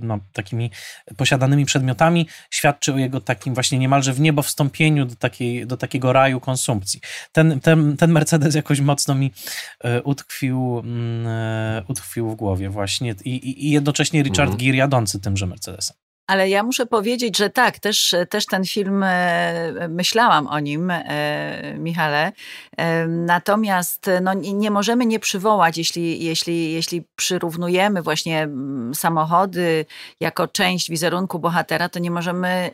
no, 0.00 0.18
takimi 0.32 0.70
posiadanymi 1.16 1.64
przedmiotami 1.64 2.28
świadczy 2.50 2.94
o 2.94 2.98
jego 2.98 3.20
takim 3.20 3.54
właśnie 3.54 3.78
niemalże 3.78 4.12
w 4.12 4.20
niebo 4.20 4.42
wstąpieniu 4.42 5.04
do, 5.04 5.14
takiej, 5.14 5.66
do 5.66 5.76
takiego 5.76 6.12
raju 6.12 6.40
konsumpcji. 6.40 7.00
Ten, 7.32 7.60
ten, 7.60 7.96
ten 7.96 8.12
Mercedes 8.12 8.54
jakoś 8.54 8.80
mocno 8.80 9.14
mi 9.14 9.32
e, 9.80 10.02
utkwił, 10.02 10.78
mm, 10.78 11.84
utkwił 11.88 12.30
w 12.30 12.34
głowie 12.34 12.70
właśnie 12.70 13.14
i, 13.24 13.66
i 13.66 13.70
jednocześnie 13.70 14.22
Richard 14.22 14.50
mhm. 14.50 14.66
Gere 14.66 14.76
jadący 14.76 15.20
tymże 15.20 15.46
Mercedesem. 15.46 15.96
Ale 16.26 16.48
ja 16.48 16.62
muszę 16.62 16.86
powiedzieć, 16.86 17.36
że 17.36 17.50
tak, 17.50 17.78
też, 17.78 18.14
też 18.30 18.46
ten 18.46 18.64
film, 18.64 19.02
e, 19.02 19.88
myślałam 19.88 20.46
o 20.46 20.60
nim, 20.60 20.90
e, 20.90 21.74
Michale. 21.78 22.32
E, 22.76 23.06
natomiast 23.06 24.10
no, 24.22 24.34
nie 24.34 24.70
możemy 24.70 25.06
nie 25.06 25.20
przywołać, 25.20 25.78
jeśli, 25.78 26.24
jeśli, 26.24 26.72
jeśli 26.72 27.04
przyrównujemy 27.16 28.02
właśnie 28.02 28.48
samochody 28.94 29.86
jako 30.20 30.48
część 30.48 30.90
wizerunku 30.90 31.38
bohatera, 31.38 31.88
to 31.88 31.98
nie 31.98 32.10
możemy 32.10 32.70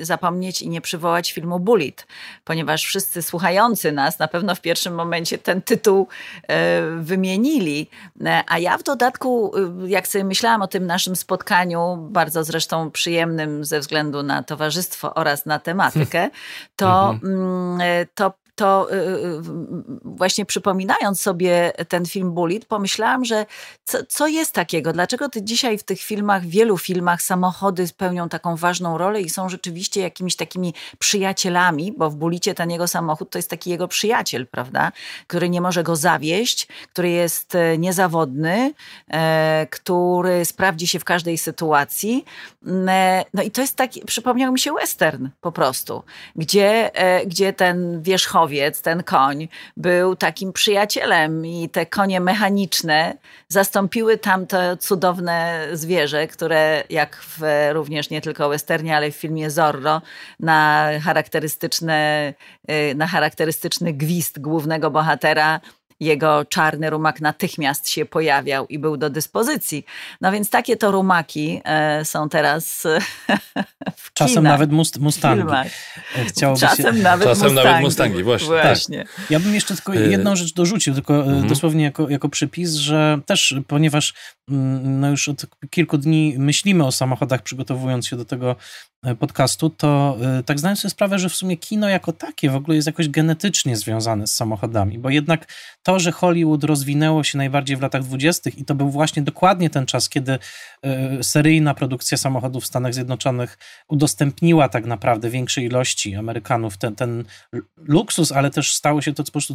zapomnieć 0.00 0.62
i 0.62 0.68
nie 0.68 0.80
przywołać 0.80 1.32
filmu 1.32 1.60
Bullet, 1.60 2.06
ponieważ 2.44 2.84
wszyscy 2.84 3.22
słuchający 3.22 3.92
nas 3.92 4.18
na 4.18 4.28
pewno 4.28 4.54
w 4.54 4.60
pierwszym 4.60 4.94
momencie 4.94 5.38
ten 5.38 5.62
tytuł 5.62 6.08
wymienili. 6.98 7.90
A 8.46 8.58
ja 8.58 8.78
w 8.78 8.82
dodatku, 8.82 9.52
jak 9.86 10.08
sobie 10.08 10.24
myślałam 10.24 10.62
o 10.62 10.68
tym 10.68 10.86
naszym 10.86 11.16
spotkaniu, 11.16 12.08
bardzo 12.10 12.44
zresztą 12.44 12.73
przyjemnym 12.90 13.64
ze 13.64 13.80
względu 13.80 14.22
na 14.22 14.42
towarzystwo 14.42 15.14
oraz 15.14 15.46
na 15.46 15.58
tematykę, 15.58 16.30
to, 16.76 17.10
mhm. 17.10 17.32
mm, 17.32 18.06
to 18.14 18.32
to 18.54 18.92
y, 18.92 18.96
y, 18.96 19.40
właśnie 20.04 20.46
przypominając 20.46 21.20
sobie 21.20 21.72
ten 21.88 22.06
film 22.06 22.32
Bullet, 22.32 22.64
pomyślałam, 22.64 23.24
że 23.24 23.46
co, 23.84 23.98
co, 24.08 24.26
jest 24.26 24.52
takiego? 24.52 24.92
Dlaczego 24.92 25.28
ty 25.28 25.42
dzisiaj 25.42 25.78
w 25.78 25.82
tych 25.82 26.00
filmach, 26.00 26.42
w 26.42 26.48
wielu 26.48 26.78
filmach 26.78 27.22
samochody 27.22 27.86
pełnią 27.96 28.28
taką 28.28 28.56
ważną 28.56 28.98
rolę 28.98 29.20
i 29.20 29.30
są 29.30 29.48
rzeczywiście 29.48 30.00
jakimiś 30.00 30.36
takimi 30.36 30.74
przyjacielami, 30.98 31.92
bo 31.92 32.10
w 32.10 32.16
Bulicie 32.16 32.54
ten 32.54 32.70
jego 32.70 32.88
samochód 32.88 33.30
to 33.30 33.38
jest 33.38 33.50
taki 33.50 33.70
jego 33.70 33.88
przyjaciel, 33.88 34.46
prawda? 34.46 34.92
Który 35.26 35.48
nie 35.48 35.60
może 35.60 35.82
go 35.82 35.96
zawieść, 35.96 36.68
który 36.92 37.10
jest 37.10 37.54
e, 37.54 37.78
niezawodny, 37.78 38.74
e, 39.10 39.66
który 39.70 40.44
sprawdzi 40.44 40.86
się 40.86 40.98
w 40.98 41.04
każdej 41.04 41.38
sytuacji. 41.38 42.24
Mm, 42.66 42.88
e, 42.88 43.24
no 43.34 43.42
i 43.42 43.50
to 43.50 43.60
jest 43.60 43.76
taki, 43.76 44.00
przypomniał 44.00 44.52
mi 44.52 44.58
się 44.58 44.72
western 44.72 45.28
po 45.40 45.52
prostu, 45.52 46.02
gdzie, 46.36 46.90
gdzie 47.26 47.52
ten 47.52 48.02
wierzchołek 48.02 48.43
ten 48.82 49.02
koń, 49.02 49.48
był 49.76 50.16
takim 50.16 50.52
przyjacielem 50.52 51.46
i 51.46 51.68
te 51.68 51.86
konie 51.86 52.20
mechaniczne 52.20 53.16
zastąpiły 53.48 54.18
tamto 54.18 54.76
cudowne 54.76 55.66
zwierzę, 55.72 56.26
które 56.26 56.84
jak 56.90 57.16
w 57.16 57.42
również 57.72 58.10
nie 58.10 58.20
tylko 58.20 58.48
westernie, 58.48 58.96
ale 58.96 59.10
w 59.10 59.16
filmie 59.16 59.50
Zorro 59.50 60.02
na 60.40 60.90
charakterystyczne, 61.04 62.34
y, 62.70 62.94
na 62.94 63.06
charakterystyczny 63.06 63.92
gwizd 63.92 64.38
głównego 64.38 64.90
bohatera 64.90 65.60
jego 66.00 66.44
czarny 66.44 66.90
rumak 66.90 67.20
natychmiast 67.20 67.88
się 67.88 68.04
pojawiał 68.04 68.66
i 68.66 68.78
był 68.78 68.96
do 68.96 69.10
dyspozycji. 69.10 69.84
No 70.20 70.32
więc 70.32 70.50
takie 70.50 70.76
to 70.76 70.90
rumaki 70.90 71.60
e, 71.64 72.04
są 72.04 72.28
teraz 72.28 72.82
w 73.96 74.12
Czasem 74.12 74.36
kinach, 74.36 74.52
nawet 74.52 74.72
must, 74.72 74.98
Mustangi. 74.98 75.42
E, 76.16 76.24
chciałoby 76.24 76.60
Czasem, 76.60 76.96
się... 76.96 77.02
nawet, 77.02 77.28
Czasem 77.28 77.44
mustangi. 77.44 77.68
nawet 77.68 77.82
Mustangi. 77.82 78.22
Właśnie. 78.22 78.48
właśnie. 78.48 78.98
Tak. 78.98 79.30
Ja 79.30 79.40
bym 79.40 79.54
jeszcze 79.54 79.74
tylko 79.74 79.94
jedną 79.94 80.36
rzecz 80.36 80.54
dorzucił, 80.54 80.94
tylko 80.94 81.16
mhm. 81.16 81.48
dosłownie 81.48 81.84
jako, 81.84 82.08
jako 82.08 82.28
przypis, 82.28 82.70
że 82.70 83.20
też, 83.26 83.54
ponieważ 83.68 84.14
mm, 84.50 85.00
no 85.00 85.10
już 85.10 85.28
od 85.28 85.46
kilku 85.70 85.98
dni 85.98 86.34
myślimy 86.38 86.86
o 86.86 86.92
samochodach, 86.92 87.42
przygotowując 87.42 88.06
się 88.06 88.16
do 88.16 88.24
tego 88.24 88.56
E, 89.04 89.14
podcastu, 89.14 89.70
to 89.70 90.16
e, 90.22 90.42
tak 90.42 90.58
zdałem 90.58 90.76
sobie 90.76 90.90
sprawę, 90.90 91.18
że 91.18 91.28
w 91.28 91.34
sumie 91.34 91.56
kino 91.56 91.88
jako 91.88 92.12
takie 92.12 92.50
w 92.50 92.56
ogóle 92.56 92.76
jest 92.76 92.86
jakoś 92.86 93.08
genetycznie 93.08 93.76
związane 93.76 94.26
z 94.26 94.34
samochodami, 94.34 94.98
bo 94.98 95.10
jednak 95.10 95.46
to, 95.84 95.98
że 95.98 96.12
Hollywood 96.12 96.64
rozwinęło 96.64 97.24
się 97.24 97.38
najbardziej 97.38 97.76
w 97.76 97.80
latach 97.80 98.02
dwudziestych 98.02 98.58
i 98.58 98.64
to 98.64 98.74
był 98.74 98.90
właśnie 98.90 99.22
dokładnie 99.22 99.70
ten 99.70 99.86
czas, 99.86 100.08
kiedy 100.08 100.38
e, 100.82 101.22
seryjna 101.22 101.74
produkcja 101.74 102.18
samochodów 102.18 102.64
w 102.64 102.66
Stanach 102.66 102.94
Zjednoczonych 102.94 103.58
udostępniła 103.88 104.68
tak 104.68 104.86
naprawdę 104.86 105.30
większej 105.30 105.64
ilości 105.64 106.14
Amerykanów 106.14 106.78
ten, 106.78 106.96
ten 106.96 107.24
luksus, 107.76 108.32
ale 108.32 108.50
też 108.50 108.74
stało 108.74 109.02
się 109.02 109.14
to 109.14 109.24
po 109.24 109.32
prostu 109.32 109.54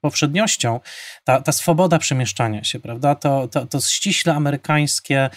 powszedniością, 0.00 0.80
ta, 1.24 1.40
ta 1.40 1.52
swoboda 1.52 1.98
przemieszczania 1.98 2.64
się, 2.64 2.80
prawda, 2.80 3.14
to, 3.14 3.48
to, 3.48 3.66
to 3.66 3.80
ściśle 3.80 4.34
amerykańskie 4.34 5.30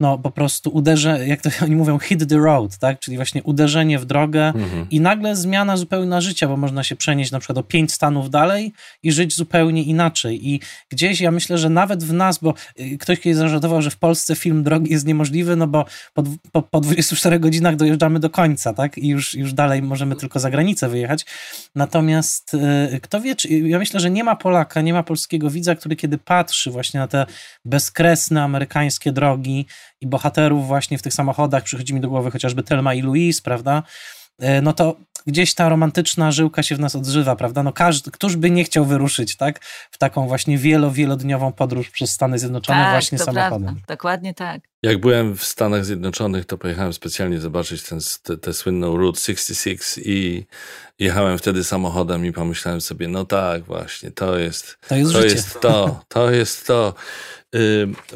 no 0.00 0.18
po 0.18 0.30
prostu 0.30 0.70
uderzę, 0.70 1.26
jak 1.26 1.42
to 1.42 1.50
oni 1.64 1.76
mówią, 1.76 1.98
hit 1.98 2.28
the 2.28 2.36
road, 2.36 2.78
tak? 2.78 3.00
Czyli 3.00 3.16
właśnie 3.16 3.42
uderzenie 3.42 3.98
w 3.98 4.04
drogę 4.04 4.46
mhm. 4.46 4.86
i 4.90 5.00
nagle 5.00 5.36
zmiana 5.36 5.76
zupełna 5.76 6.20
życia, 6.20 6.48
bo 6.48 6.56
można 6.56 6.84
się 6.84 6.96
przenieść 6.96 7.30
na 7.30 7.38
przykład 7.38 7.58
o 7.58 7.62
pięć 7.62 7.92
stanów 7.92 8.30
dalej 8.30 8.72
i 9.02 9.12
żyć 9.12 9.36
zupełnie 9.36 9.82
inaczej. 9.82 10.48
I 10.48 10.60
gdzieś 10.90 11.20
ja 11.20 11.30
myślę, 11.30 11.58
że 11.58 11.68
nawet 11.68 12.04
w 12.04 12.12
nas, 12.12 12.38
bo 12.38 12.54
y, 12.80 12.98
ktoś 12.98 13.20
kiedyś 13.20 13.36
zażartował, 13.36 13.82
że 13.82 13.90
w 13.90 13.96
Polsce 13.96 14.36
film 14.36 14.62
drogi 14.62 14.92
jest 14.92 15.06
niemożliwy, 15.06 15.56
no 15.56 15.66
bo 15.66 15.84
po, 16.14 16.22
po, 16.52 16.62
po 16.62 16.80
24 16.80 17.40
godzinach 17.40 17.76
dojeżdżamy 17.76 18.20
do 18.20 18.30
końca, 18.30 18.74
tak? 18.74 18.98
I 18.98 19.08
już, 19.08 19.34
już 19.34 19.52
dalej 19.52 19.82
możemy 19.82 20.16
tylko 20.16 20.40
za 20.40 20.50
granicę 20.50 20.88
wyjechać. 20.88 21.26
Natomiast 21.74 22.54
y, 22.54 23.00
kto 23.00 23.20
wie, 23.20 23.36
czy, 23.36 23.48
ja 23.48 23.78
myślę, 23.78 24.00
że 24.00 24.10
nie 24.10 24.24
ma 24.24 24.36
Polaka, 24.36 24.80
nie 24.80 24.92
ma 24.92 25.02
polskiego 25.02 25.50
widza, 25.50 25.74
który 25.74 25.96
kiedy 25.96 26.18
patrzy 26.18 26.70
właśnie 26.70 27.00
na 27.00 27.08
te 27.08 27.26
bezkresne 27.64 28.42
amerykańskie 28.42 29.12
drogi, 29.12 29.66
i 30.00 30.06
bohaterów 30.06 30.66
właśnie 30.66 30.98
w 30.98 31.02
tych 31.02 31.14
samochodach, 31.14 31.62
przychodzi 31.62 31.94
mi 31.94 32.00
do 32.00 32.08
głowy 32.08 32.30
chociażby 32.30 32.62
Telma 32.62 32.94
i 32.94 33.02
Louise, 33.02 33.42
prawda? 33.42 33.82
E, 34.38 34.62
no 34.62 34.72
to 34.72 34.96
gdzieś 35.26 35.54
ta 35.54 35.68
romantyczna 35.68 36.32
żyłka 36.32 36.62
się 36.62 36.76
w 36.76 36.80
nas 36.80 36.96
odżywa, 36.96 37.36
prawda? 37.36 37.62
No 37.62 37.72
każdy, 37.72 38.10
któż 38.10 38.36
by 38.36 38.50
nie 38.50 38.64
chciał 38.64 38.84
wyruszyć, 38.84 39.36
tak? 39.36 39.64
W 39.90 39.98
taką 39.98 40.28
właśnie 40.28 40.58
wielo, 40.58 40.90
wielodniową 40.90 41.52
podróż 41.52 41.90
przez 41.90 42.10
Stany 42.10 42.38
Zjednoczone 42.38 42.78
tak, 42.78 42.90
właśnie 42.90 43.18
samochodem. 43.18 43.62
Prawda. 43.62 43.82
Dokładnie 43.88 44.34
tak. 44.34 44.62
Jak 44.82 45.00
byłem 45.00 45.36
w 45.36 45.44
Stanach 45.44 45.84
Zjednoczonych, 45.84 46.44
to 46.44 46.58
pojechałem 46.58 46.92
specjalnie 46.92 47.40
zobaczyć 47.40 47.82
tę 48.42 48.54
słynną 48.54 48.96
Route 48.96 49.20
66 49.20 49.98
i 49.98 50.46
jechałem 50.98 51.38
wtedy 51.38 51.64
samochodem 51.64 52.26
i 52.26 52.32
pomyślałem 52.32 52.80
sobie, 52.80 53.08
no 53.08 53.24
tak, 53.24 53.64
właśnie, 53.64 54.10
to 54.10 54.38
jest 54.38 54.78
to, 54.88 54.96
jest, 54.96 55.12
to, 55.12 55.24
jest 55.24 55.60
to, 55.60 56.00
to 56.08 56.30
jest 56.30 56.66
to. 56.66 56.94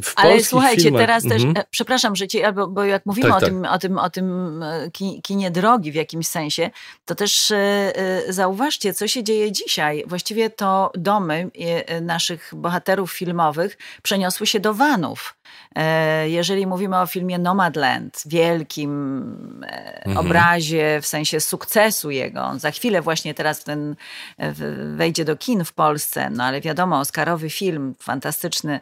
W 0.03 0.13
Ale 0.17 0.45
słuchajcie, 0.45 0.83
filmach... 0.83 1.03
teraz 1.03 1.23
też, 1.23 1.43
mhm. 1.43 1.57
E, 1.57 1.65
przepraszam, 1.71 2.17
że 2.17 2.29
cię, 2.29 2.53
bo, 2.53 2.67
bo 2.67 2.85
jak 2.85 3.07
mówimy 3.07 3.29
tak, 3.29 3.37
o, 3.37 3.41
tak. 3.41 3.49
Tym, 3.49 3.65
o, 3.65 3.79
tym, 3.79 3.99
o 3.99 4.11
tym 4.11 4.63
e, 4.63 4.91
kinie 5.23 5.51
drogi 5.51 5.93
w 5.93 5.95
jakimś 5.95 6.27
sensie, 6.27 6.71
to 7.05 7.15
też 7.15 7.51
e, 7.51 7.93
zauważcie, 8.29 8.95
co 8.95 9.09
się 9.09 9.25
dzieje 9.25 9.53
dzisiaj. 9.53 10.05
Właściwie 10.07 10.51
to 10.51 10.93
domy 10.95 11.51
naszych 12.03 12.51
bohaterów 12.57 13.13
filmowych 13.13 13.79
przeniosły 14.03 14.47
się 14.47 14.61
do 14.61 14.75
vanów. 14.75 15.37
Jeżeli 16.25 16.52
jeżeli 16.53 16.67
mówimy 16.67 17.01
o 17.01 17.07
filmie 17.07 17.39
Nomadland, 17.39 18.23
wielkim 18.27 18.93
e, 19.67 20.07
mhm. 20.07 20.27
obrazie 20.27 20.99
w 21.03 21.07
sensie 21.07 21.41
sukcesu 21.41 22.11
jego, 22.11 22.41
on 22.45 22.59
za 22.59 22.71
chwilę 22.71 23.03
właśnie 23.03 23.35
teraz 23.35 23.65
ten 23.65 23.97
wejdzie 24.97 25.25
do 25.25 25.37
kin 25.37 25.65
w 25.65 25.73
Polsce, 25.73 26.31
no 26.31 26.45
ale 26.45 26.61
wiadomo, 26.61 27.01
Oscarowy 27.01 27.51
film, 27.51 27.95
fantastyczny. 27.99 28.81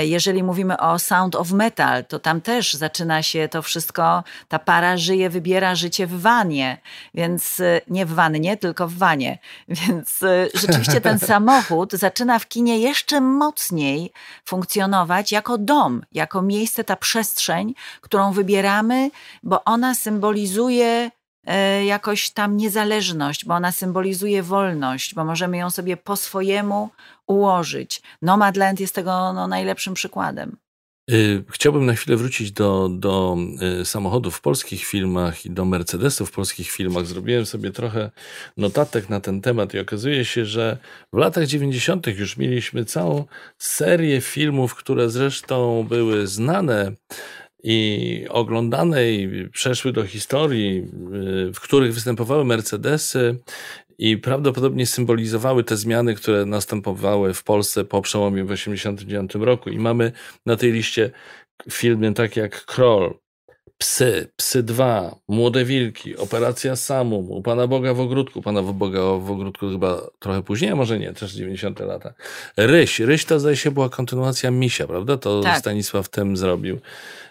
Jeżeli 0.00 0.42
mówimy 0.42 0.78
o 0.78 0.98
Sound 0.98 1.36
of 1.36 1.52
Metal, 1.52 2.04
to 2.04 2.18
tam 2.18 2.40
też 2.40 2.74
zaczyna 2.74 3.22
się 3.22 3.48
to 3.48 3.62
wszystko, 3.62 4.24
ta 4.48 4.58
para 4.58 4.96
żyje, 4.96 5.30
wybiera 5.30 5.74
życie 5.74 6.06
w 6.06 6.20
wanie, 6.20 6.78
więc 7.14 7.62
nie 7.88 8.06
w 8.06 8.14
wannie, 8.14 8.56
tylko 8.56 8.88
w 8.88 8.94
wanie. 8.94 9.38
Więc 9.88 10.20
rzeczywiście 10.54 11.00
ten 11.00 11.18
samochód 11.32 11.92
zaczyna 11.92 12.38
w 12.38 12.48
kinie 12.48 12.78
jeszcze 12.78 13.20
mocniej 13.20 14.12
funkcjonować 14.44 15.32
jako 15.32 15.58
dom, 15.58 16.02
jako 16.12 16.42
miejsce, 16.42 16.84
ta 16.84 16.96
przestrzeń, 17.08 17.74
którą 18.00 18.32
wybieramy, 18.32 19.10
bo 19.42 19.64
ona 19.64 19.94
symbolizuje 19.94 21.10
e, 21.46 21.84
jakoś 21.84 22.30
tam 22.30 22.56
niezależność, 22.56 23.44
bo 23.44 23.54
ona 23.54 23.72
symbolizuje 23.72 24.42
wolność, 24.42 25.14
bo 25.14 25.24
możemy 25.24 25.56
ją 25.56 25.70
sobie 25.70 25.96
po 25.96 26.16
swojemu 26.16 26.90
ułożyć. 27.26 28.02
Nomadland 28.22 28.80
jest 28.80 28.94
tego 28.94 29.32
no, 29.32 29.46
najlepszym 29.46 29.94
przykładem. 29.94 30.56
Y, 31.12 31.44
chciałbym 31.50 31.86
na 31.86 31.94
chwilę 31.94 32.16
wrócić 32.16 32.52
do, 32.52 32.88
do 32.88 33.36
y, 33.80 33.84
samochodów 33.84 34.36
w 34.36 34.40
polskich 34.40 34.84
filmach 34.84 35.46
i 35.46 35.50
do 35.50 35.64
Mercedesów 35.64 36.28
w 36.28 36.32
polskich 36.32 36.70
filmach. 36.70 37.06
Zrobiłem 37.06 37.46
sobie 37.46 37.70
trochę 37.70 38.10
notatek 38.56 39.08
na 39.08 39.20
ten 39.20 39.40
temat 39.40 39.74
i 39.74 39.78
okazuje 39.78 40.24
się, 40.24 40.44
że 40.44 40.78
w 41.12 41.16
latach 41.16 41.46
90. 41.46 42.06
już 42.06 42.36
mieliśmy 42.36 42.84
całą 42.84 43.24
serię 43.58 44.20
filmów, 44.20 44.74
które 44.74 45.10
zresztą 45.10 45.86
były 45.88 46.26
znane 46.26 46.92
i 47.62 48.26
oglądane 48.28 49.12
i 49.12 49.48
przeszły 49.48 49.92
do 49.92 50.04
historii, 50.04 50.78
y, 51.48 51.52
w 51.52 51.60
których 51.60 51.94
występowały 51.94 52.44
Mercedesy 52.44 53.38
i 53.98 54.16
prawdopodobnie 54.16 54.86
symbolizowały 54.86 55.64
te 55.64 55.76
zmiany, 55.76 56.14
które 56.14 56.46
następowały 56.46 57.34
w 57.34 57.44
Polsce 57.44 57.84
po 57.84 58.02
przełomie 58.02 58.44
w 58.44 58.48
1989 58.48 59.46
roku. 59.46 59.70
I 59.70 59.78
mamy 59.78 60.12
na 60.46 60.56
tej 60.56 60.72
liście 60.72 61.10
filmy 61.70 62.14
takie 62.14 62.40
jak 62.40 62.64
Kroll, 62.64 63.14
Psy, 63.78 64.28
Psy 64.36 64.62
2, 64.62 65.16
Młode 65.28 65.64
Wilki, 65.64 66.16
Operacja 66.16 66.76
Samum, 66.76 67.30
U 67.30 67.42
Pana 67.42 67.66
Boga 67.66 67.94
w 67.94 68.00
ogródku, 68.00 68.42
Pana 68.42 68.62
Boga 68.62 69.00
w 69.00 69.30
ogródku 69.30 69.70
chyba 69.70 70.02
trochę 70.18 70.42
później, 70.42 70.70
a 70.70 70.76
może 70.76 70.98
nie, 70.98 71.12
też 71.12 71.32
90 71.32 71.80
lata. 71.80 72.14
Ryś, 72.56 73.00
Ryś 73.00 73.24
to 73.24 73.40
zdaje 73.40 73.56
się 73.56 73.70
była 73.70 73.88
kontynuacja 73.88 74.50
Misia, 74.50 74.86
prawda? 74.86 75.16
To 75.16 75.40
tak. 75.40 75.58
Stanisław 75.58 76.08
Tem 76.08 76.36
zrobił. 76.36 76.78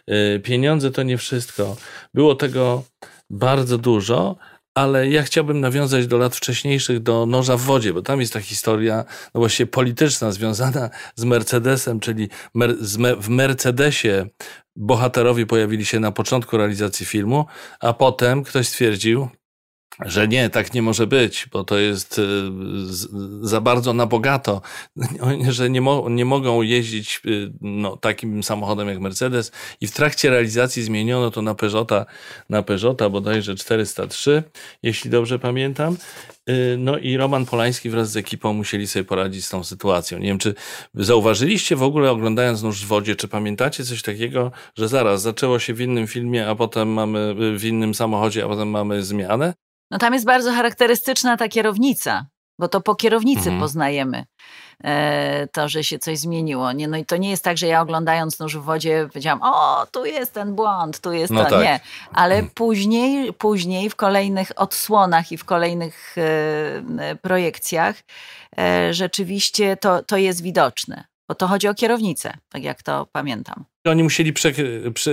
Y, 0.10 0.40
pieniądze 0.40 0.92
to 0.92 1.04
nie 1.04 1.18
wszystko. 1.18 1.76
Było 2.14 2.36
tego 2.36 2.84
bardzo 3.30 3.78
dużo, 3.78 4.36
ale 4.78 5.10
ja 5.10 5.24
chciałbym 5.24 5.60
nawiązać 5.60 6.08
do 6.08 6.18
lat 6.18 6.36
wcześniejszych, 6.36 7.00
do 7.00 7.26
Noża 7.26 7.58
w 7.58 7.62
wodzie, 7.62 7.94
bo 7.94 8.02
tam 8.02 8.20
jest 8.20 8.34
ta 8.34 8.42
historia 8.42 9.06
no 9.34 9.40
właśnie 9.40 9.66
polityczna 9.66 10.32
związana 10.32 10.90
z 11.16 11.24
Mercedesem, 11.24 12.00
czyli 12.00 12.30
mer 12.54 12.76
me 12.98 13.16
w 13.16 13.30
Mercedesie 13.30 14.28
bohaterowie 14.76 15.46
pojawili 15.46 15.86
się 15.86 16.00
na 16.00 16.12
początku 16.12 16.58
realizacji 16.58 17.06
filmu, 17.06 17.46
a 17.80 17.94
potem 17.94 18.44
ktoś 18.44 18.68
stwierdził, 18.68 19.30
że 20.06 20.28
nie, 20.28 20.50
tak 20.50 20.74
nie 20.74 20.82
może 20.82 21.08
być, 21.08 21.48
bo 21.52 21.64
to 21.64 21.78
jest 21.78 22.20
y, 22.20 22.24
za 23.42 23.62
bardzo 23.62 23.94
na 23.94 24.06
bogato, 24.06 24.62
że 25.50 25.70
nie, 25.70 25.82
mo 25.82 26.10
nie 26.10 26.26
mogą 26.26 26.62
jeździć 26.62 27.22
y, 27.26 27.52
no, 27.62 27.98
takim 27.98 28.44
samochodem 28.44 28.88
jak 28.88 29.00
Mercedes 29.00 29.52
i 29.82 29.88
w 29.88 29.92
trakcie 29.92 30.30
realizacji 30.30 30.84
zmieniono 30.84 31.32
to 31.32 31.42
na 31.42 31.56
Peugeota, 31.56 32.06
na 32.50 32.64
Peugeota 32.64 33.10
bodajże 33.10 33.56
403, 33.56 34.44
jeśli 34.84 35.10
dobrze 35.10 35.40
pamiętam. 35.40 35.98
Y, 36.50 36.76
no 36.78 36.98
i 36.98 37.18
Roman 37.18 37.46
Polański 37.46 37.90
wraz 37.90 38.12
z 38.12 38.18
ekipą 38.18 38.54
musieli 38.54 38.88
sobie 38.88 39.06
poradzić 39.06 39.46
z 39.46 39.50
tą 39.50 39.64
sytuacją. 39.64 40.20
Nie 40.20 40.28
wiem, 40.28 40.38
czy 40.38 40.54
zauważyliście 40.94 41.76
w 41.76 41.84
ogóle 41.84 42.12
oglądając 42.12 42.64
Nóż 42.64 42.86
w 42.86 42.88
wodzie, 42.88 43.16
czy 43.16 43.28
pamiętacie 43.28 43.84
coś 43.84 44.02
takiego, 44.02 44.52
że 44.78 44.88
zaraz 44.88 45.22
zaczęło 45.22 45.60
się 45.60 45.74
w 45.74 45.82
innym 45.82 46.08
filmie, 46.08 46.48
a 46.48 46.56
potem 46.56 46.90
mamy 46.90 47.36
w 47.58 47.66
innym 47.66 47.94
samochodzie, 47.94 48.46
a 48.46 48.48
potem 48.48 48.70
mamy 48.70 49.04
zmianę? 49.04 49.54
No 49.92 49.98
tam 49.98 50.14
jest 50.14 50.26
bardzo 50.26 50.52
charakterystyczna 50.52 51.38
ta 51.38 51.48
kierownica, 51.48 52.26
bo 52.60 52.68
to 52.68 52.82
po 52.82 52.96
kierownicy 52.96 53.40
mhm. 53.40 53.60
poznajemy 53.60 54.26
e, 54.84 55.48
to, 55.48 55.70
że 55.70 55.84
się 55.84 56.00
coś 56.00 56.18
zmieniło. 56.18 56.72
Nie, 56.72 56.88
no 56.88 56.98
i 56.98 57.06
to 57.06 57.18
nie 57.18 57.30
jest 57.30 57.44
tak, 57.44 57.58
że 57.58 57.68
ja 57.68 57.82
oglądając 57.82 58.40
nóż 58.40 58.58
w 58.58 58.62
wodzie 58.62 59.08
powiedziałam, 59.08 59.40
o, 59.44 59.88
tu 59.92 60.06
jest 60.06 60.34
ten 60.34 60.56
błąd, 60.56 61.00
tu 61.00 61.14
jest 61.14 61.34
no 61.34 61.44
to. 61.44 61.50
Tak. 61.50 61.64
Nie, 61.64 61.80
ale 62.14 62.36
mhm. 62.36 62.54
później, 62.56 63.34
później 63.34 63.90
w 63.90 63.96
kolejnych 63.96 64.52
odsłonach 64.56 65.32
i 65.32 65.38
w 65.38 65.46
kolejnych 65.46 66.16
e, 66.18 67.16
projekcjach 67.16 67.96
e, 68.58 68.94
rzeczywiście 68.94 69.78
to, 69.78 70.04
to 70.04 70.18
jest 70.18 70.42
widoczne. 70.42 71.04
Bo 71.30 71.36
to 71.36 71.48
chodzi 71.48 71.68
o 71.68 71.74
kierownicę, 71.74 72.34
tak 72.50 72.64
jak 72.64 72.84
to 72.84 73.08
pamiętam. 73.12 73.66
Oni 73.92 74.04
musieli 74.04 74.34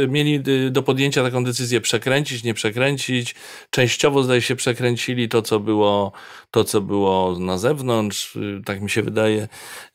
mieli 0.08 0.42
y, 0.48 0.70
do 0.70 0.82
podjęcia 0.82 1.22
taką 1.22 1.44
decyzję 1.44 1.80
przekręcić, 1.80 2.44
nie 2.44 2.54
przekręcić. 2.54 3.34
Częściowo 3.70 4.22
zdaje 4.22 4.42
się 4.42 4.56
przekręcili 4.56 5.28
to, 5.28 5.42
co 5.42 5.60
było, 5.60 6.12
to, 6.50 6.64
co 6.64 6.80
było 6.80 7.38
na 7.38 7.58
zewnątrz, 7.58 8.36
y, 8.36 8.62
tak 8.64 8.80
mi 8.80 8.90
się 8.90 9.02
wydaje, 9.02 9.48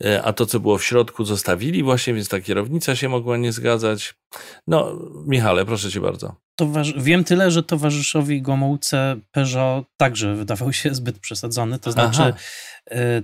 y, 0.05 0.23
a 0.23 0.33
to, 0.33 0.45
co 0.45 0.59
było 0.59 0.77
w 0.77 0.83
środku, 0.83 1.25
zostawili 1.25 1.83
właśnie, 1.83 2.13
więc 2.13 2.29
ta 2.29 2.41
kierownica 2.41 2.95
się 2.95 3.09
mogła 3.09 3.37
nie 3.37 3.51
zgadzać. 3.51 4.13
No, 4.67 4.99
Michale, 5.25 5.65
proszę 5.65 5.91
cię 5.91 6.01
bardzo. 6.01 6.35
Wiem 6.97 7.23
tyle, 7.23 7.51
że 7.51 7.63
towarzyszowi 7.63 8.41
Gomułce 8.41 9.19
Peugeot 9.31 9.85
także 9.97 10.35
wydawał 10.35 10.73
się 10.73 10.95
zbyt 10.95 11.19
przesadzony. 11.19 11.79
To 11.79 11.91
znaczy, 11.91 12.21
Aha. 12.21 12.33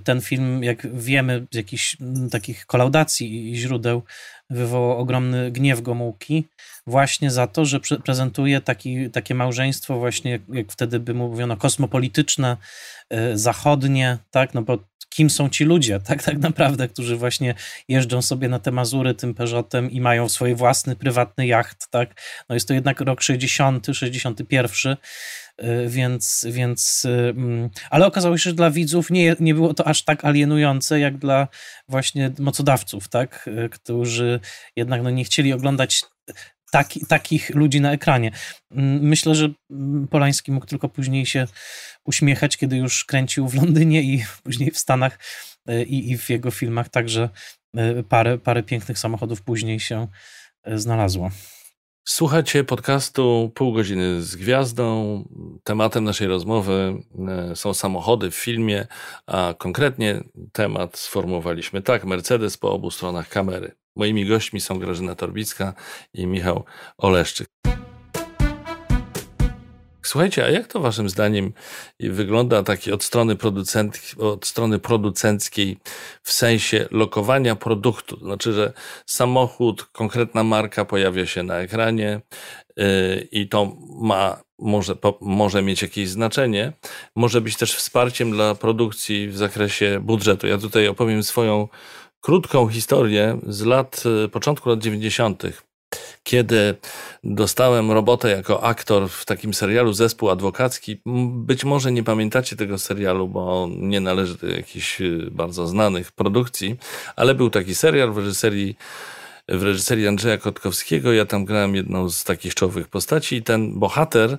ten 0.04 0.20
film, 0.20 0.64
jak 0.64 0.94
wiemy 0.94 1.46
z 1.52 1.56
jakichś 1.56 1.96
takich 2.30 2.66
kolaudacji 2.66 3.52
i 3.52 3.56
źródeł, 3.56 4.02
wywołał 4.50 4.98
ogromny 4.98 5.50
gniew 5.50 5.80
Gomułki 5.82 6.44
właśnie 6.86 7.30
za 7.30 7.46
to, 7.46 7.64
że 7.64 7.80
prezentuje 8.04 8.60
taki, 8.60 9.10
takie 9.10 9.34
małżeństwo 9.34 9.98
właśnie, 9.98 10.38
jak 10.48 10.72
wtedy 10.72 11.00
by 11.00 11.14
mówiono, 11.14 11.56
kosmopolityczne, 11.56 12.56
e, 13.10 13.38
zachodnie, 13.38 14.18
tak, 14.30 14.54
no 14.54 14.62
bo 14.62 14.78
kim 15.08 15.30
są 15.30 15.48
ci 15.48 15.64
ludzie, 15.64 16.00
tak, 16.08 16.22
tak 16.22 16.38
naprawdę, 16.38 16.88
którzy 16.88 17.16
właśnie 17.16 17.54
jeżdżą 17.88 18.22
sobie 18.22 18.48
na 18.48 18.58
te 18.58 18.70
Mazury 18.70 19.14
tym 19.14 19.34
Peugeotem 19.34 19.90
i 19.90 20.00
mają 20.00 20.28
swój 20.28 20.54
własny, 20.54 20.96
prywatny 20.96 21.46
jacht, 21.46 21.90
tak, 21.90 22.20
no 22.48 22.54
jest 22.54 22.68
to 22.68 22.74
jednak 22.74 23.00
rok 23.00 23.22
60, 23.22 23.86
61, 23.92 24.70
Y, 24.92 24.96
więc, 25.86 26.46
więc 26.50 27.04
y, 27.04 27.08
mm, 27.08 27.70
ale 27.90 28.06
okazało 28.06 28.38
się, 28.38 28.50
że 28.50 28.56
dla 28.56 28.70
widzów 28.70 29.10
nie, 29.10 29.36
nie 29.40 29.54
było 29.54 29.74
to 29.74 29.86
aż 29.86 30.04
tak 30.04 30.24
alienujące, 30.24 31.00
jak 31.00 31.18
dla 31.18 31.48
właśnie 31.88 32.32
mocodawców, 32.38 33.08
tak, 33.08 33.48
y, 33.64 33.68
którzy 33.68 34.40
jednak 34.76 35.02
no, 35.02 35.10
nie 35.10 35.24
chcieli 35.24 35.52
oglądać 35.52 36.02
taki, 36.72 37.06
takich 37.06 37.50
ludzi 37.54 37.80
na 37.80 37.92
ekranie. 37.92 38.30
Mm, 38.70 39.00
myślę, 39.02 39.34
że 39.34 39.48
mm, 39.70 40.08
Polański 40.08 40.52
mógł 40.52 40.66
tylko 40.66 40.88
później 40.88 41.26
się 41.26 41.46
uśmiechać, 42.04 42.56
kiedy 42.56 42.76
już 42.76 43.04
kręcił 43.04 43.48
w 43.48 43.54
Londynie 43.54 44.02
i 44.02 44.24
później 44.44 44.70
w 44.70 44.78
Stanach 44.78 45.18
i, 45.86 46.10
i 46.10 46.18
w 46.18 46.30
jego 46.30 46.50
filmach 46.50 46.88
także 46.88 47.28
parę, 48.08 48.38
parę 48.38 48.62
pięknych 48.62 48.98
samochodów 48.98 49.42
później 49.42 49.80
się 49.80 50.08
znalazło. 50.66 51.30
Słuchacie 52.08 52.64
podcastu 52.64 53.52
Pół 53.54 53.72
godziny 53.72 54.22
z 54.22 54.36
gwiazdą. 54.36 55.24
Tematem 55.64 56.04
naszej 56.04 56.26
rozmowy 56.26 57.02
e, 57.28 57.56
są 57.56 57.74
samochody 57.74 58.30
w 58.30 58.34
filmie, 58.34 58.86
a 59.26 59.54
konkretnie 59.58 60.24
temat 60.52 60.98
sformułowaliśmy 60.98 61.82
tak: 61.82 62.04
Mercedes 62.04 62.56
po 62.56 62.72
obu 62.72 62.90
stronach 62.90 63.28
kamery. 63.28 63.74
Moimi 63.96 64.26
gośćmi 64.26 64.60
są 64.60 64.78
Grażyna 64.78 65.14
Torbicka 65.14 65.74
i 66.14 66.26
Michał 66.26 66.64
Oleszczyk. 66.98 67.48
Słuchajcie, 70.06 70.44
a 70.44 70.50
jak 70.50 70.66
to 70.66 70.80
waszym 70.80 71.08
zdaniem 71.08 71.52
wygląda 72.00 72.62
taki 72.62 72.92
od 72.92 73.04
strony, 73.04 73.36
producent, 73.36 74.14
od 74.18 74.46
strony 74.46 74.78
producenckiej 74.78 75.78
w 76.22 76.32
sensie 76.32 76.88
lokowania 76.90 77.56
produktu? 77.56 78.18
Znaczy, 78.18 78.52
że 78.52 78.72
samochód, 79.06 79.84
konkretna 79.84 80.44
marka 80.44 80.84
pojawia 80.84 81.26
się 81.26 81.42
na 81.42 81.58
ekranie 81.58 82.20
yy, 82.76 83.28
i 83.32 83.48
to 83.48 83.76
ma, 84.00 84.40
może, 84.58 84.96
po, 84.96 85.18
może 85.20 85.62
mieć 85.62 85.82
jakieś 85.82 86.08
znaczenie. 86.08 86.72
Może 87.16 87.40
być 87.40 87.56
też 87.56 87.74
wsparciem 87.74 88.30
dla 88.30 88.54
produkcji 88.54 89.28
w 89.28 89.36
zakresie 89.36 90.00
budżetu. 90.00 90.46
Ja 90.46 90.58
tutaj 90.58 90.88
opowiem 90.88 91.22
swoją 91.22 91.68
krótką 92.20 92.68
historię 92.68 93.38
z 93.46 93.64
lat, 93.64 94.02
y, 94.24 94.28
początku 94.28 94.68
lat 94.68 94.78
90 94.78 95.65
kiedy 96.26 96.74
dostałem 97.24 97.92
robotę 97.92 98.30
jako 98.30 98.64
aktor 98.64 99.08
w 99.08 99.24
takim 99.24 99.54
serialu 99.54 99.92
Zespół 99.92 100.30
Adwokacki. 100.30 101.00
Być 101.34 101.64
może 101.64 101.92
nie 101.92 102.02
pamiętacie 102.02 102.56
tego 102.56 102.78
serialu, 102.78 103.28
bo 103.28 103.68
nie 103.78 104.00
należy 104.00 104.38
do 104.38 104.46
jakichś 104.46 105.00
y, 105.00 105.28
bardzo 105.32 105.66
znanych 105.66 106.12
produkcji, 106.12 106.76
ale 107.16 107.34
był 107.34 107.50
taki 107.50 107.74
serial 107.74 108.12
w 108.12 108.18
reżyserii 108.18 108.76
w 109.48 109.62
reżyserii 109.62 110.06
Andrzeja 110.06 110.38
Kotkowskiego. 110.38 111.12
Ja 111.12 111.26
tam 111.26 111.44
grałem 111.44 111.74
jedną 111.74 112.10
z 112.10 112.24
takich 112.24 112.54
czołowych 112.54 112.88
postaci 112.88 113.36
i 113.36 113.42
ten 113.42 113.78
bohater 113.78 114.38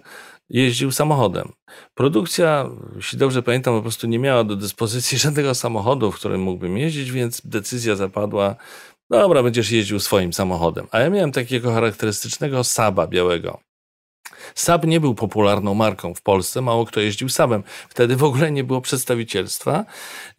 jeździł 0.49 0.91
samochodem. 0.91 1.51
Produkcja, 1.95 2.69
jeśli 2.95 3.17
dobrze 3.17 3.43
pamiętam, 3.43 3.75
po 3.75 3.81
prostu 3.81 4.07
nie 4.07 4.19
miała 4.19 4.43
do 4.43 4.55
dyspozycji 4.55 5.17
żadnego 5.27 5.55
samochodu, 5.55 6.11
w 6.11 6.15
którym 6.15 6.41
mógłbym 6.41 6.77
jeździć, 6.77 7.11
więc 7.11 7.41
decyzja 7.45 7.95
zapadła, 7.95 8.55
dobra, 9.09 9.43
będziesz 9.43 9.71
jeździł 9.71 9.99
swoim 9.99 10.33
samochodem. 10.33 10.87
A 10.91 10.99
ja 10.99 11.09
miałem 11.09 11.31
takiego 11.31 11.73
charakterystycznego 11.73 12.63
Saba 12.63 13.07
białego. 13.07 13.59
Saab 14.55 14.85
nie 14.85 14.99
był 14.99 15.15
popularną 15.15 15.73
marką 15.73 16.13
w 16.13 16.21
Polsce, 16.21 16.61
mało 16.61 16.85
kto 16.85 16.99
jeździł 16.99 17.29
Saabem. 17.29 17.63
Wtedy 17.89 18.15
w 18.15 18.23
ogóle 18.23 18.51
nie 18.51 18.63
było 18.63 18.81
przedstawicielstwa 18.81 19.85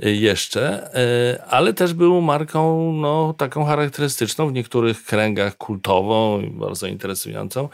y, 0.05 0.15
jeszcze, 0.15 0.91
y, 1.35 1.43
ale 1.43 1.75
też 1.75 1.95
był 1.95 2.21
marką 2.21 2.93
no, 2.93 3.35
taką 3.39 3.65
charakterystyczną 3.65 4.49
w 4.49 4.53
niektórych 4.53 5.05
kręgach 5.05 5.57
kultową 5.57 6.41
i 6.41 6.51
bardzo 6.51 6.87
interesującą. 6.87 7.69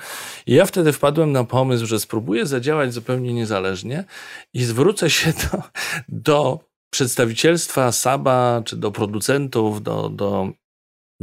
I 0.47 0.55
ja 0.55 0.67
wtedy 0.67 0.93
wpadłem 0.93 1.33
na 1.33 1.45
pomysł, 1.45 1.87
że 1.87 2.01
spróbuję 2.01 2.47
zadziałać 2.47 2.95
zupełnie 2.95 3.35
niezależnie 3.35 4.05
i 4.55 4.65
zwrócę 4.65 5.11
się 5.11 5.33
do, 5.33 5.63
do 6.09 6.59
przedstawicielstwa 6.91 7.93
Saba, 7.93 8.63
czy 8.65 8.77
do 8.77 8.91
producentów, 8.91 9.83
do, 9.83 10.09
do 10.09 10.53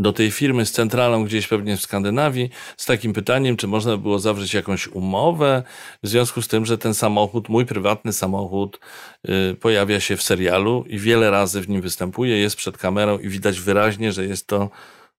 do 0.01 0.13
tej 0.13 0.31
firmy 0.31 0.65
z 0.65 0.71
centralą 0.71 1.25
gdzieś 1.25 1.47
pewnie 1.47 1.77
w 1.77 1.81
Skandynawii 1.81 2.49
z 2.77 2.85
takim 2.85 3.13
pytaniem, 3.13 3.57
czy 3.57 3.67
można 3.67 3.97
było 3.97 4.19
zawrzeć 4.19 4.53
jakąś 4.53 4.87
umowę 4.87 5.63
w 6.03 6.07
związku 6.07 6.41
z 6.41 6.47
tym, 6.47 6.65
że 6.65 6.77
ten 6.77 6.93
samochód, 6.93 7.49
mój 7.49 7.65
prywatny 7.65 8.13
samochód 8.13 8.79
yy, 9.23 9.55
pojawia 9.59 9.99
się 9.99 10.17
w 10.17 10.23
serialu 10.23 10.85
i 10.87 10.99
wiele 10.99 11.31
razy 11.31 11.61
w 11.61 11.69
nim 11.69 11.81
występuje, 11.81 12.37
jest 12.37 12.55
przed 12.55 12.77
kamerą 12.77 13.19
i 13.19 13.29
widać 13.29 13.59
wyraźnie, 13.59 14.11
że 14.11 14.25
jest 14.25 14.47
to 14.47 14.69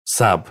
Saab. 0.04 0.48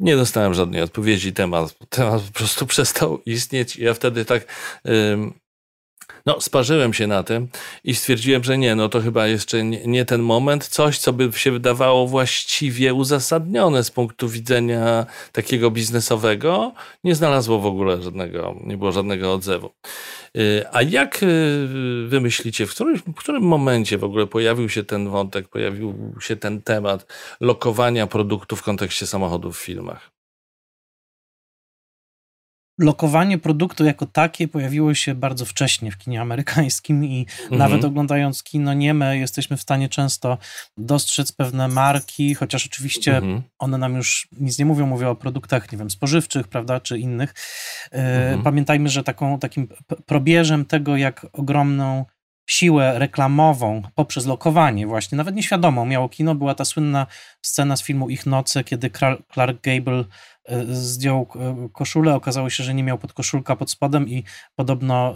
Nie 0.00 0.16
dostałem 0.16 0.54
żadnej 0.54 0.82
odpowiedzi, 0.82 1.32
temat, 1.32 1.78
temat 1.88 2.22
po 2.22 2.32
prostu 2.32 2.66
przestał 2.72 3.22
istnieć. 3.26 3.76
Ja 3.76 3.94
wtedy 3.94 4.24
tak 4.24 4.46
yy, 4.84 5.43
no, 6.26 6.40
sparzyłem 6.40 6.94
się 6.94 7.06
na 7.06 7.22
tym 7.22 7.48
i 7.84 7.94
stwierdziłem, 7.94 8.44
że 8.44 8.58
nie, 8.58 8.74
no 8.74 8.88
to 8.88 9.00
chyba 9.00 9.26
jeszcze 9.26 9.64
nie, 9.64 9.86
nie, 9.86 10.04
ten 10.04 10.22
moment. 10.22 10.68
Coś, 10.68 10.98
co 10.98 11.12
by 11.12 11.30
się 11.32 11.52
wydawało 11.52 12.06
właściwie 12.06 12.94
uzasadnione 12.94 13.84
z 13.84 13.90
punktu 13.90 14.28
widzenia 14.28 15.06
takiego 15.32 15.70
biznesowego, 15.70 16.72
nie 17.04 17.14
znalazło 17.14 17.60
w 17.60 17.66
ogóle 17.66 18.02
żadnego, 18.02 18.54
nie 18.64 18.76
było 18.76 18.92
żadnego 18.92 19.32
odzewu. 19.32 19.70
Y, 20.36 20.64
a 20.72 20.82
jak 20.82 21.22
y, 21.22 22.06
wy 22.08 22.20
myślicie, 22.20 22.66
w 22.66 22.70
którym, 22.70 22.96
w 22.96 23.14
którym 23.14 23.42
momencie 23.42 23.98
w 23.98 24.04
ogóle 24.04 24.26
pojawił 24.26 24.68
się 24.68 24.84
ten 24.84 25.08
wątek, 25.08 25.48
pojawił 25.48 26.14
się 26.20 26.36
ten 26.36 26.62
temat 26.62 27.06
lokowania 27.40 28.06
produktów 28.06 28.60
w 28.60 28.62
kontekście 28.62 29.06
samochodów 29.06 29.58
w 29.58 29.62
filmach? 29.62 30.13
Lokowanie 32.78 33.38
produktu 33.38 33.84
jako 33.84 34.06
takie 34.06 34.48
pojawiło 34.48 34.94
się 34.94 35.14
bardzo 35.14 35.44
wcześnie 35.44 35.90
w 35.90 35.98
kinie 35.98 36.20
amerykańskim 36.20 37.04
i 37.04 37.26
mhm. 37.42 37.58
nawet 37.58 37.84
oglądając 37.84 38.42
kino 38.42 38.74
nieme 38.74 39.18
jesteśmy 39.18 39.56
w 39.56 39.62
stanie 39.62 39.88
często 39.88 40.38
dostrzec 40.76 41.32
pewne 41.32 41.68
marki, 41.68 42.34
chociaż 42.34 42.66
oczywiście 42.66 43.16
mhm. 43.16 43.42
one 43.58 43.78
nam 43.78 43.96
już 43.96 44.28
nic 44.40 44.58
nie 44.58 44.64
mówią, 44.64 44.86
mówią 44.86 45.10
o 45.10 45.16
produktach, 45.16 45.72
nie 45.72 45.78
wiem, 45.78 45.90
spożywczych, 45.90 46.48
prawda, 46.48 46.80
czy 46.80 46.98
innych. 46.98 47.34
E, 47.92 47.96
mhm. 47.96 48.42
Pamiętajmy, 48.42 48.88
że 48.88 49.04
taką, 49.04 49.38
takim 49.38 49.68
probierzem 50.06 50.64
tego, 50.64 50.96
jak 50.96 51.26
ogromną 51.32 52.04
siłę 52.46 52.98
reklamową 52.98 53.82
poprzez 53.94 54.26
lokowanie 54.26 54.86
właśnie, 54.86 55.18
nawet 55.18 55.34
nieświadomą 55.34 55.86
miało 55.86 56.08
kino, 56.08 56.34
była 56.34 56.54
ta 56.54 56.64
słynna 56.64 57.06
scena 57.42 57.76
z 57.76 57.82
filmu 57.82 58.10
Ich 58.10 58.26
Noce, 58.26 58.64
kiedy 58.64 58.90
Clark 59.32 59.60
Gable 59.62 60.04
zdjął 60.68 61.26
e, 61.36 61.68
koszulę, 61.72 62.14
okazało 62.14 62.50
się, 62.50 62.64
że 62.64 62.74
nie 62.74 62.82
miał 62.82 62.98
podkoszulka 62.98 63.56
pod 63.56 63.70
spodem 63.70 64.08
i 64.08 64.24
podobno 64.56 65.14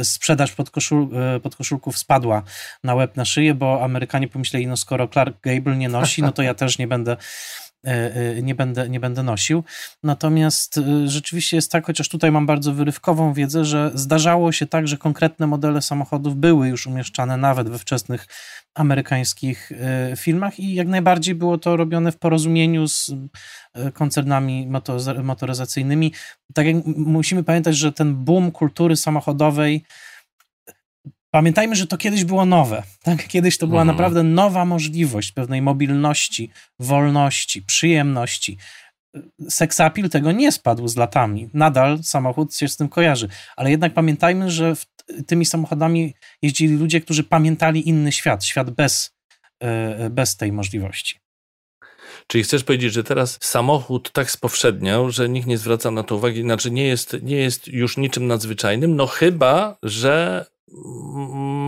e, 0.00 0.04
sprzedaż 0.04 0.52
podkoszul, 0.52 1.08
podkoszulków 1.42 1.98
spadła 1.98 2.42
na 2.84 2.94
łeb, 2.94 3.16
na 3.16 3.24
szyję, 3.24 3.54
bo 3.54 3.84
Amerykanie 3.84 4.28
pomyśleli, 4.28 4.66
no 4.66 4.76
skoro 4.76 5.08
Clark 5.08 5.40
Gable 5.42 5.76
nie 5.76 5.88
nosi, 5.88 6.22
no 6.22 6.32
to 6.32 6.42
ja 6.42 6.54
też 6.54 6.78
nie 6.78 6.86
będę 6.86 7.16
E, 7.16 7.16
e, 7.16 7.63
nie 8.42 8.54
będę, 8.54 8.88
nie 8.88 9.00
będę 9.00 9.22
nosił. 9.22 9.64
Natomiast 10.02 10.78
e, 10.78 11.08
rzeczywiście 11.08 11.56
jest 11.56 11.72
tak, 11.72 11.86
chociaż 11.86 12.08
tutaj 12.08 12.32
mam 12.32 12.46
bardzo 12.46 12.72
wyrywkową 12.72 13.32
wiedzę, 13.32 13.64
że 13.64 13.90
zdarzało 13.94 14.52
się 14.52 14.66
tak, 14.66 14.88
że 14.88 14.96
konkretne 14.96 15.46
modele 15.46 15.82
samochodów 15.82 16.36
były 16.36 16.68
już 16.68 16.86
umieszczane 16.86 17.36
nawet 17.36 17.68
we 17.68 17.78
wczesnych 17.78 18.26
amerykańskich 18.74 19.72
filmach 20.16 20.60
i 20.60 20.74
jak 20.74 20.88
najbardziej 20.88 21.34
było 21.34 21.58
to 21.58 21.76
robione 21.76 22.12
w 22.12 22.16
porozumieniu 22.16 22.88
z 22.88 23.10
koncernami 23.94 24.68
motoryzacyjnymi. 25.22 26.12
Tak 26.54 26.66
jak 26.66 26.76
musimy 26.86 27.44
pamiętać, 27.44 27.76
że 27.76 27.92
ten 27.92 28.14
boom 28.14 28.50
kultury 28.50 28.96
samochodowej 28.96 29.84
Pamiętajmy, 31.34 31.76
że 31.76 31.86
to 31.86 31.96
kiedyś 31.96 32.24
było 32.24 32.44
nowe. 32.44 32.82
Tak? 33.02 33.28
Kiedyś 33.28 33.58
to 33.58 33.66
była 33.66 33.82
mhm. 33.82 33.96
naprawdę 33.96 34.22
nowa 34.22 34.64
możliwość 34.64 35.32
pewnej 35.32 35.62
mobilności, 35.62 36.50
wolności, 36.78 37.62
przyjemności. 37.62 38.58
Seksapil 39.48 40.10
tego 40.10 40.32
nie 40.32 40.52
spadł 40.52 40.88
z 40.88 40.96
latami. 40.96 41.50
Nadal 41.54 42.02
samochód 42.02 42.56
się 42.56 42.68
z 42.68 42.76
tym 42.76 42.88
kojarzy. 42.88 43.28
Ale 43.56 43.70
jednak 43.70 43.94
pamiętajmy, 43.94 44.50
że 44.50 44.74
tymi 45.26 45.46
samochodami 45.46 46.14
jeździli 46.42 46.76
ludzie, 46.76 47.00
którzy 47.00 47.24
pamiętali 47.24 47.88
inny 47.88 48.12
świat, 48.12 48.44
świat 48.44 48.70
bez, 48.70 49.14
e, 49.60 50.10
bez 50.10 50.36
tej 50.36 50.52
możliwości. 50.52 51.18
Czyli 52.26 52.44
chcesz 52.44 52.64
powiedzieć, 52.64 52.92
że 52.92 53.04
teraz 53.04 53.38
samochód 53.42 54.12
tak 54.12 54.30
spowszedniał, 54.30 55.10
że 55.10 55.28
nikt 55.28 55.46
nie 55.46 55.58
zwraca 55.58 55.90
na 55.90 56.02
to 56.02 56.16
uwagi, 56.16 56.42
znaczy 56.42 56.70
nie 56.70 56.86
jest, 56.86 57.16
nie 57.22 57.36
jest 57.36 57.68
już 57.68 57.96
niczym 57.96 58.26
nadzwyczajnym, 58.26 58.96
no 58.96 59.06
chyba, 59.06 59.76
że 59.82 60.46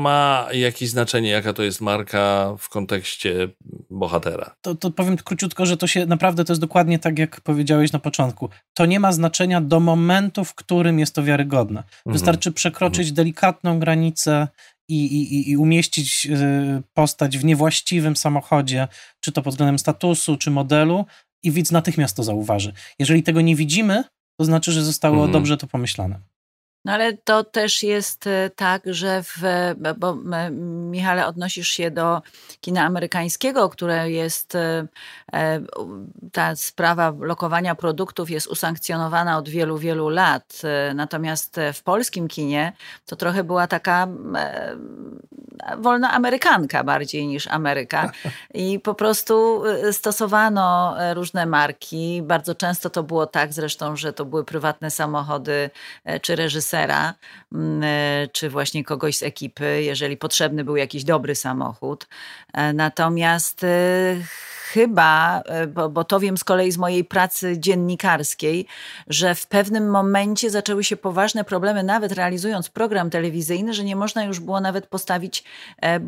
ma 0.02 0.48
jakieś 0.52 0.88
znaczenie, 0.88 1.30
jaka 1.30 1.52
to 1.52 1.62
jest 1.62 1.80
marka 1.80 2.54
w 2.58 2.68
kontekście 2.68 3.48
bohatera? 3.90 4.54
To, 4.60 4.74
to 4.74 4.90
powiem 4.90 5.16
króciutko, 5.16 5.66
że 5.66 5.76
to 5.76 5.86
się 5.86 6.06
naprawdę 6.06 6.44
to 6.44 6.52
jest 6.52 6.60
dokładnie 6.60 6.98
tak, 6.98 7.18
jak 7.18 7.40
powiedziałeś 7.40 7.92
na 7.92 7.98
początku. 7.98 8.48
To 8.74 8.86
nie 8.86 9.00
ma 9.00 9.12
znaczenia 9.12 9.60
do 9.60 9.80
momentu, 9.80 10.44
w 10.44 10.54
którym 10.54 10.98
jest 10.98 11.14
to 11.14 11.22
wiarygodne. 11.22 11.80
Mhm. 11.80 12.12
Wystarczy 12.12 12.52
przekroczyć 12.52 13.08
mhm. 13.08 13.14
delikatną 13.14 13.78
granicę 13.78 14.48
i, 14.88 15.06
i, 15.06 15.50
i 15.50 15.56
umieścić 15.56 16.26
y, 16.26 16.82
postać 16.94 17.38
w 17.38 17.44
niewłaściwym 17.44 18.16
samochodzie, 18.16 18.88
czy 19.20 19.32
to 19.32 19.42
pod 19.42 19.54
względem 19.54 19.78
statusu, 19.78 20.36
czy 20.36 20.50
modelu, 20.50 21.06
i 21.42 21.50
widz 21.50 21.72
natychmiast 21.72 22.16
to 22.16 22.22
zauważy. 22.22 22.72
Jeżeli 22.98 23.22
tego 23.22 23.40
nie 23.40 23.56
widzimy, 23.56 24.04
to 24.40 24.44
znaczy, 24.44 24.72
że 24.72 24.84
zostało 24.84 25.14
mhm. 25.14 25.32
dobrze 25.32 25.56
to 25.56 25.66
pomyślane. 25.66 26.20
No 26.86 26.92
ale 26.92 27.12
to 27.12 27.44
też 27.44 27.82
jest 27.82 28.26
e, 28.26 28.50
tak, 28.50 28.82
że 28.86 29.22
w, 29.22 29.42
bo 29.98 30.16
Michale 30.90 31.26
odnosisz 31.26 31.68
się 31.68 31.90
do 31.90 32.22
kina 32.60 32.84
amerykańskiego, 32.84 33.68
które 33.68 34.10
jest, 34.10 34.54
e, 34.54 34.86
e, 35.32 35.60
ta 36.32 36.56
sprawa 36.56 37.12
lokowania 37.20 37.74
produktów 37.74 38.30
jest 38.30 38.46
usankcjonowana 38.46 39.38
od 39.38 39.48
wielu, 39.48 39.78
wielu 39.78 40.08
lat. 40.08 40.62
Natomiast 40.94 41.60
w 41.74 41.82
polskim 41.82 42.28
kinie 42.28 42.72
to 43.06 43.16
trochę 43.16 43.44
była 43.44 43.66
taka 43.66 44.08
wolna 45.78 46.12
amerykanka 46.12 46.84
bardziej 46.84 47.26
niż 47.26 47.46
Ameryka. 47.46 48.12
I 48.54 48.80
po 48.80 48.94
prostu 48.94 49.62
stosowano 49.92 50.96
różne 51.14 51.46
marki. 51.46 52.22
Bardzo 52.22 52.54
często 52.54 52.90
to 52.90 53.02
było 53.02 53.26
tak 53.26 53.52
zresztą, 53.52 53.96
że 53.96 54.12
to 54.12 54.24
były 54.24 54.44
prywatne 54.44 54.90
samochody 54.90 55.70
czy 56.22 56.36
reżyserzy, 56.36 56.75
reżysera, 56.76 57.14
mm, 57.52 57.82
e, 57.84 58.28
czy 58.32 58.50
właśnie 58.50 58.84
kogoś 58.84 59.16
z 59.16 59.22
ekipy, 59.22 59.82
jeżeli 59.82 60.16
potrzebny 60.16 60.64
był 60.64 60.76
jakiś 60.76 61.04
dobry 61.04 61.34
samochód. 61.34 62.08
E, 62.52 62.72
natomiast 62.72 63.64
e, 63.64 64.16
chyba, 64.72 65.40
e, 65.40 65.66
bo, 65.66 65.88
bo 65.88 66.04
to 66.04 66.20
wiem 66.20 66.38
z 66.38 66.44
kolei 66.44 66.72
z 66.72 66.78
mojej 66.78 67.04
pracy 67.04 67.58
dziennikarskiej, 67.58 68.66
że 69.06 69.34
w 69.34 69.46
pewnym 69.46 69.90
momencie 69.90 70.50
zaczęły 70.50 70.84
się 70.84 70.96
poważne 70.96 71.44
problemy, 71.44 71.82
nawet 71.82 72.12
realizując 72.12 72.68
program 72.68 73.10
telewizyjny, 73.10 73.74
że 73.74 73.84
nie 73.84 73.96
można 73.96 74.24
już 74.24 74.40
było 74.40 74.60
nawet 74.60 74.86
postawić 74.86 75.44
e, 75.80 76.00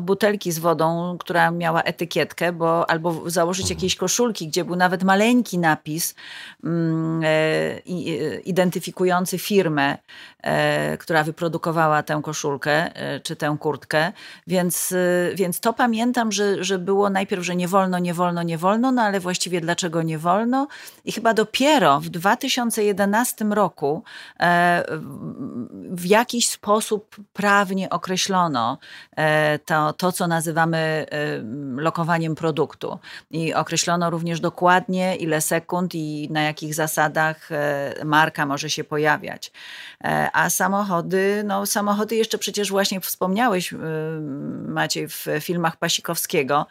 butelki 0.00 0.52
z 0.52 0.58
wodą, 0.58 1.16
która 1.18 1.50
miała 1.50 1.82
etykietkę, 1.82 2.52
bo 2.52 2.90
albo 2.90 3.30
założyć 3.30 3.64
mhm. 3.64 3.78
jakieś 3.78 3.96
koszulki, 3.96 4.48
gdzie 4.48 4.64
był 4.64 4.76
nawet 4.76 5.02
maleńki 5.02 5.58
napis 5.58 6.14
mm, 6.64 7.22
e, 7.24 7.78
identyfikujący 8.44 9.38
firmę, 9.38 9.98
która 10.98 11.24
wyprodukowała 11.24 12.02
tę 12.02 12.20
koszulkę 12.24 12.90
czy 13.22 13.36
tę 13.36 13.56
kurtkę. 13.60 14.12
Więc, 14.46 14.94
więc 15.34 15.60
to 15.60 15.72
pamiętam, 15.72 16.32
że, 16.32 16.64
że 16.64 16.78
było 16.78 17.10
najpierw, 17.10 17.44
że 17.44 17.56
nie 17.56 17.68
wolno 17.68 17.99
nie 18.00 18.14
wolno, 18.14 18.42
nie 18.42 18.58
wolno, 18.58 18.92
no 18.92 19.02
ale 19.02 19.20
właściwie 19.20 19.60
dlaczego 19.60 20.02
nie 20.02 20.18
wolno? 20.18 20.68
I 21.04 21.12
chyba 21.12 21.34
dopiero 21.34 22.00
w 22.00 22.08
2011 22.08 23.44
roku 23.44 24.02
e, 24.40 24.84
w 25.90 26.06
jakiś 26.06 26.48
sposób 26.48 27.16
prawnie 27.32 27.90
określono 27.90 28.78
e, 29.16 29.58
to, 29.58 29.92
to, 29.92 30.12
co 30.12 30.26
nazywamy 30.26 30.78
e, 30.78 31.06
lokowaniem 31.76 32.34
produktu. 32.34 32.98
I 33.30 33.54
określono 33.54 34.10
również 34.10 34.40
dokładnie, 34.40 35.16
ile 35.16 35.40
sekund 35.40 35.94
i 35.94 36.28
na 36.30 36.42
jakich 36.42 36.74
zasadach 36.74 37.48
marka 38.04 38.46
może 38.46 38.70
się 38.70 38.84
pojawiać. 38.84 39.52
A 40.32 40.50
samochody, 40.50 41.42
no 41.44 41.66
samochody 41.66 42.16
jeszcze 42.16 42.38
przecież 42.38 42.70
właśnie 42.70 43.00
wspomniałeś, 43.00 43.74
Maciej, 44.66 45.08
w 45.08 45.26
filmach 45.40 45.76
Pasikowskiego, 45.76 46.66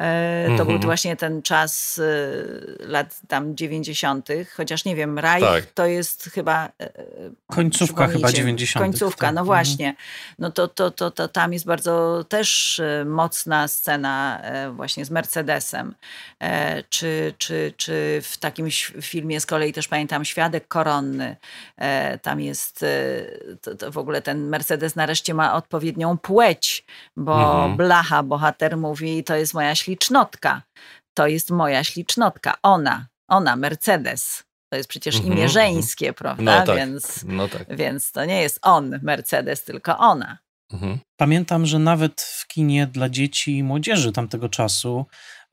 E, 0.00 0.46
to 0.48 0.64
był 0.64 0.74
mhm. 0.74 0.80
właśnie 0.80 1.16
ten 1.16 1.42
czas 1.42 1.98
e, 1.98 2.86
lat 2.86 3.20
tam 3.28 3.56
90., 3.56 4.28
chociaż 4.56 4.84
nie 4.84 4.96
wiem, 4.96 5.18
raj 5.18 5.40
tak. 5.40 5.66
to 5.66 5.86
jest 5.86 6.30
chyba. 6.34 6.68
E, 6.80 6.90
końcówka 7.46 8.06
chyba 8.06 8.32
90. 8.32 8.86
Końcówka, 8.86 9.26
tak. 9.26 9.34
no 9.34 9.44
właśnie. 9.44 9.94
No 10.38 10.50
to, 10.50 10.68
to, 10.68 10.90
to, 10.90 11.10
to 11.10 11.28
tam 11.28 11.52
jest 11.52 11.66
bardzo 11.66 12.24
też 12.28 12.80
mocna 13.04 13.68
scena 13.68 14.42
właśnie 14.72 15.04
z 15.04 15.10
Mercedesem. 15.10 15.94
Czy, 16.90 17.34
czy, 17.38 17.72
czy 17.76 18.20
w 18.22 18.36
takim 18.36 18.68
filmie 19.00 19.40
z 19.40 19.46
kolei 19.46 19.72
też 19.72 19.88
pamiętam 19.88 20.24
Świadek 20.24 20.68
Koronny. 20.68 21.36
Tam 22.22 22.40
jest 22.40 22.84
to, 23.62 23.74
to 23.74 23.90
w 23.90 23.98
ogóle 23.98 24.22
ten 24.22 24.48
Mercedes 24.48 24.96
nareszcie 24.96 25.34
ma 25.34 25.54
odpowiednią 25.54 26.18
płeć, 26.18 26.84
bo 27.16 27.54
mhm. 27.54 27.76
Blacha, 27.76 28.22
bohater 28.22 28.76
mówi, 28.76 29.24
to 29.24 29.36
jest 29.36 29.54
moja 29.54 29.74
ślicznotka. 29.86 30.62
To 31.16 31.26
jest 31.26 31.50
moja 31.50 31.84
ślicznotka. 31.84 32.54
Ona, 32.62 33.06
ona, 33.28 33.56
Mercedes. 33.56 34.44
To 34.72 34.76
jest 34.76 34.88
przecież 34.88 35.14
imię 35.16 35.26
mm 35.26 35.48
-hmm. 35.48 35.52
żeńskie, 35.52 36.12
prawda? 36.12 36.60
No 36.60 36.66
tak, 36.66 36.76
więc, 36.76 37.24
no 37.24 37.48
tak. 37.48 37.76
więc 37.76 38.12
to 38.12 38.24
nie 38.24 38.42
jest 38.42 38.58
on, 38.62 39.00
Mercedes, 39.02 39.64
tylko 39.64 39.98
ona. 39.98 40.38
Mhm. 40.72 40.98
Pamiętam, 41.16 41.66
że 41.66 41.78
nawet 41.78 42.22
w 42.22 42.46
kinie 42.46 42.86
dla 42.86 43.08
dzieci 43.08 43.58
i 43.58 43.62
młodzieży 43.62 44.12
tamtego 44.12 44.48
czasu, 44.48 45.06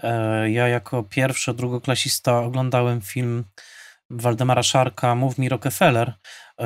e, 0.04 0.52
ja 0.52 0.68
jako 0.68 1.04
pierwszy, 1.04 1.54
drugoklasista 1.54 2.40
oglądałem 2.40 3.02
film 3.02 3.44
Waldemara 4.10 4.64
Szarka 4.64 5.16
Mów 5.16 5.38
mi 5.38 5.50
Rockefeller, 5.50 6.14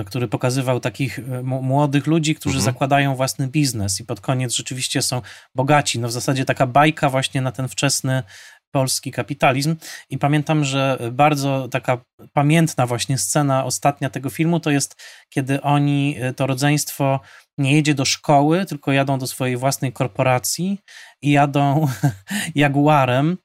który 0.05 0.27
pokazywał 0.27 0.79
takich 0.79 1.19
e, 1.19 1.43
młodych 1.43 2.07
ludzi, 2.07 2.35
którzy 2.35 2.57
mhm. 2.57 2.73
zakładają 2.73 3.15
własny 3.15 3.47
biznes 3.47 3.99
i 3.99 4.05
pod 4.05 4.21
koniec 4.21 4.55
rzeczywiście 4.55 5.01
są 5.01 5.21
bogaci. 5.55 5.99
No 5.99 6.07
w 6.07 6.11
zasadzie 6.11 6.45
taka 6.45 6.67
bajka 6.67 7.09
właśnie 7.09 7.41
na 7.41 7.51
ten 7.51 7.67
wczesny 7.67 8.23
polski 8.71 9.11
kapitalizm. 9.11 9.75
I 10.09 10.17
pamiętam, 10.17 10.63
że 10.63 10.97
bardzo 11.11 11.67
taka 11.67 11.97
pamiętna 12.33 12.87
właśnie 12.87 13.17
scena 13.17 13.65
ostatnia 13.65 14.09
tego 14.09 14.29
filmu 14.29 14.59
to 14.59 14.71
jest, 14.71 14.95
kiedy 15.29 15.61
oni, 15.61 16.15
e, 16.19 16.33
to 16.33 16.47
rodzeństwo 16.47 17.19
nie 17.57 17.73
jedzie 17.73 17.93
do 17.93 18.05
szkoły, 18.05 18.65
tylko 18.65 18.91
jadą 18.91 19.19
do 19.19 19.27
swojej 19.27 19.57
własnej 19.57 19.93
korporacji 19.93 20.79
i 21.21 21.31
jadą 21.31 21.87
Jaguarem. 22.55 23.37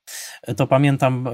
To 0.56 0.66
pamiętam, 0.66 1.26
e, 1.26 1.30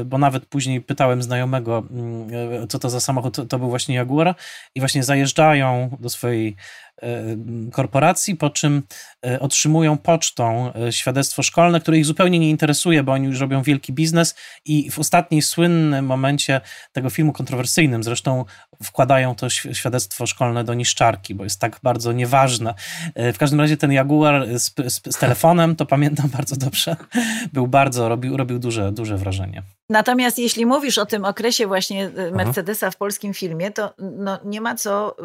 e, 0.00 0.04
bo 0.04 0.18
nawet 0.18 0.46
później 0.46 0.80
pytałem 0.80 1.22
znajomego, 1.22 1.86
mm, 1.90 2.68
co 2.68 2.78
to 2.78 2.90
za 2.90 3.00
samochód, 3.00 3.36
to 3.48 3.58
był 3.58 3.68
właśnie 3.68 3.94
Jaguar 3.94 4.34
i 4.74 4.80
właśnie 4.80 5.04
zajeżdżają 5.04 5.96
do 6.00 6.10
swojej 6.10 6.56
E, 7.02 7.36
korporacji, 7.72 8.36
po 8.36 8.50
czym 8.50 8.82
e, 9.26 9.40
otrzymują 9.40 9.98
pocztą 9.98 10.72
e, 10.74 10.92
świadectwo 10.92 11.42
szkolne, 11.42 11.80
które 11.80 11.98
ich 11.98 12.04
zupełnie 12.04 12.38
nie 12.38 12.50
interesuje, 12.50 13.02
bo 13.02 13.12
oni 13.12 13.26
już 13.26 13.40
robią 13.40 13.62
wielki 13.62 13.92
biznes 13.92 14.34
i 14.64 14.90
w 14.90 14.98
ostatniej 14.98 15.42
słynnym 15.42 16.06
momencie 16.06 16.60
tego 16.92 17.10
filmu 17.10 17.32
kontrowersyjnym 17.32 18.02
zresztą 18.02 18.44
wkładają 18.82 19.34
to 19.34 19.50
świadectwo 19.50 20.26
szkolne 20.26 20.64
do 20.64 20.74
niszczarki, 20.74 21.34
bo 21.34 21.44
jest 21.44 21.60
tak 21.60 21.80
bardzo 21.82 22.05
nieważne. 22.12 22.74
W 23.16 23.38
każdym 23.38 23.60
razie 23.60 23.76
ten 23.76 23.92
Jaguar 23.92 24.58
z, 24.58 24.74
z, 24.92 25.14
z 25.14 25.18
telefonem, 25.18 25.76
to 25.76 25.86
pamiętam 25.86 26.28
bardzo 26.28 26.56
dobrze, 26.56 26.96
był 27.52 27.66
bardzo, 27.66 28.08
robił, 28.08 28.36
robił 28.36 28.58
duże, 28.58 28.92
duże 28.92 29.16
wrażenie. 29.16 29.62
Natomiast 29.90 30.38
jeśli 30.38 30.66
mówisz 30.66 30.98
o 30.98 31.06
tym 31.06 31.24
okresie 31.24 31.66
właśnie 31.66 32.10
Mercedesa 32.32 32.90
w 32.90 32.96
polskim 32.96 33.34
filmie, 33.34 33.70
to 33.70 33.94
no, 33.98 34.38
nie 34.44 34.60
ma 34.60 34.74
co 34.74 35.16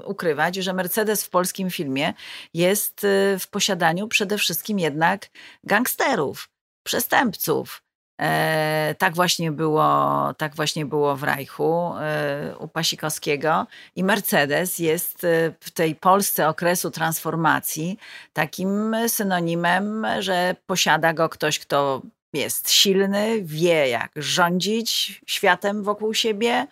y, 0.00 0.06
ukrywać, 0.06 0.56
że 0.56 0.72
Mercedes 0.72 0.92
Mercedes 0.92 1.24
w 1.24 1.30
polskim 1.30 1.70
filmie 1.70 2.14
jest 2.54 3.04
y, 3.04 3.38
w 3.38 3.48
posiadaniu 3.48 4.08
przede 4.08 4.38
wszystkim 4.38 4.78
jednak 4.78 5.30
gangsterów, 5.64 6.48
przestępców. 6.82 7.82
E, 8.20 8.94
tak 8.98 9.14
właśnie 9.14 9.52
było, 9.52 10.34
tak 10.38 10.56
właśnie 10.56 10.86
było 10.86 11.16
w 11.16 11.22
Reichu 11.22 11.92
e, 12.00 12.56
u 12.58 12.68
Pasikowskiego 12.68 13.66
i 13.96 14.04
Mercedes 14.04 14.78
jest 14.78 15.24
e, 15.24 15.52
w 15.60 15.70
tej 15.70 15.94
Polsce 15.94 16.48
okresu 16.48 16.90
transformacji 16.90 17.98
takim 18.32 18.96
synonimem, 19.08 20.06
że 20.18 20.56
posiada 20.66 21.12
go 21.12 21.28
ktoś, 21.28 21.58
kto 21.58 22.02
jest 22.32 22.70
silny, 22.70 23.42
wie 23.42 23.88
jak 23.88 24.10
rządzić 24.16 25.20
światem 25.26 25.82
wokół 25.82 26.14
siebie 26.14 26.66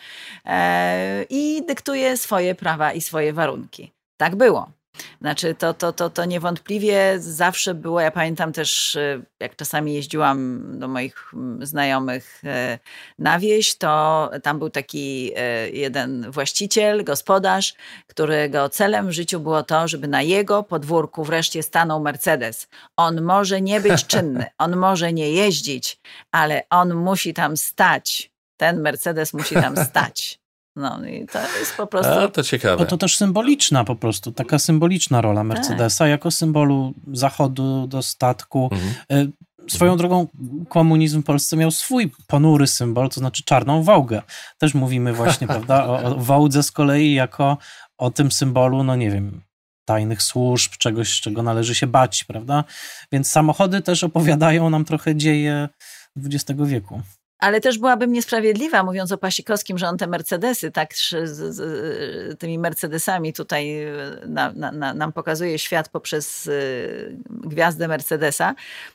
i 1.31 1.63
dyktuje 1.67 2.17
swoje 2.17 2.55
prawa 2.55 2.93
i 2.93 3.01
swoje 3.01 3.33
warunki 3.33 3.93
tak 4.17 4.37
było. 4.37 4.80
Znaczy, 5.21 5.55
to, 5.55 5.75
to, 5.75 5.93
to, 5.93 6.11
to 6.11 6.25
niewątpliwie 6.25 7.15
zawsze 7.19 7.75
było. 7.75 8.01
Ja 8.01 8.11
pamiętam 8.11 8.53
też, 8.53 8.95
y, 8.95 9.23
jak 9.41 9.57
czasami 9.57 9.95
jeździłam 9.95 10.63
do 10.79 10.89
moich 10.89 11.31
mm, 11.35 11.67
znajomych 11.67 12.43
y, 12.45 12.79
na 13.19 13.39
wieś, 13.39 13.75
to 13.75 14.31
tam 14.43 14.59
był 14.59 14.71
taki 14.71 15.33
y, 15.67 15.71
jeden 15.71 16.31
właściciel, 16.31 17.05
gospodarz, 17.05 17.75
którego 18.07 18.69
celem 18.69 19.09
w 19.09 19.13
życiu 19.13 19.41
było 19.41 19.63
to, 19.63 19.89
żeby 19.89 20.09
na 20.09 20.23
jego 20.23 20.63
podwórku 20.63 21.25
wreszcie 21.25 21.63
stanął 21.63 22.01
Mercedes. 22.01 22.69
On 22.97 23.23
może 23.23 23.61
nie 23.61 23.81
być 23.81 24.07
czynny, 24.13 24.47
on 24.59 24.77
może 24.77 25.13
nie 25.13 25.31
jeździć, 25.31 26.01
ale 26.33 26.63
on 26.71 26.95
musi 26.95 27.35
tam 27.35 27.57
stać. 27.57 28.31
Ten 28.57 28.81
Mercedes 28.81 29.35
musi 29.35 29.55
tam 29.55 29.77
stać. 29.85 30.40
No 30.77 31.05
i 31.09 31.27
to 31.27 31.39
jest 31.59 31.77
po 31.77 31.87
prostu... 31.87 32.13
A, 32.13 32.29
to 32.29 32.43
ciekawe. 32.43 32.77
No 32.79 32.87
to 32.87 32.97
też 32.97 33.17
symboliczna 33.17 33.85
po 33.85 33.97
prostu, 33.97 34.33
taka 34.33 34.59
symboliczna 34.59 35.21
rola 35.21 35.45
Mercedesa 35.45 36.05
tak. 36.05 36.11
jako 36.11 36.31
symbolu 36.31 36.95
zachodu, 37.13 37.87
dostatku. 37.87 38.71
Mhm. 38.73 38.93
E, 39.13 39.27
swoją 39.71 39.93
mhm. 39.93 39.99
drogą 39.99 40.27
komunizm 40.69 41.23
w 41.23 41.25
Polsce 41.25 41.57
miał 41.57 41.71
swój 41.71 42.13
ponury 42.27 42.67
symbol, 42.67 43.09
to 43.09 43.21
znaczy 43.21 43.43
czarną 43.45 43.83
wołgę. 43.83 44.23
Też 44.59 44.75
mówimy 44.75 45.13
właśnie, 45.13 45.47
prawda, 45.57 45.87
o, 45.87 46.03
o 46.03 46.15
wołdze 46.17 46.63
z 46.63 46.73
kolei 46.73 47.13
jako 47.13 47.59
o 47.99 48.11
tym 48.11 48.33
symbolu, 48.33 48.83
no 48.83 48.97
nie 48.97 49.11
wiem, 49.11 49.43
tajnych 49.85 50.23
służb, 50.23 50.73
czegoś, 50.79 51.21
czego 51.21 51.43
należy 51.43 51.75
się 51.75 51.87
bać, 51.87 52.25
prawda? 52.25 52.65
Więc 53.13 53.31
samochody 53.31 53.83
też 53.83 54.05
opowiadają 54.05 54.71
nam 54.71 54.85
trochę 54.85 55.17
dzieje 55.17 55.69
XX 56.17 56.61
wieku. 56.65 57.03
Ale 57.41 57.61
też 57.61 57.79
byłabym 57.79 58.13
niesprawiedliwa, 58.13 58.83
mówiąc 58.83 59.13
o 59.13 59.19
Pasikowskim, 59.19 59.79
że 59.79 59.89
on 59.89 59.99
te 59.99 60.07
Mercedesy, 60.07 60.71
tak 60.71 60.95
z, 60.95 61.11
z 61.55 62.39
tymi 62.39 62.59
Mercedesami 62.59 63.33
tutaj 63.33 63.83
e, 63.83 63.93
na, 64.27 64.53
na, 64.53 64.95
nam 64.95 65.13
pokazuje 65.13 65.59
świat 65.59 65.89
poprzez 65.89 66.47
y, 66.47 67.17
gwiazdę 67.31 67.89
Mercedesa, 67.89 68.55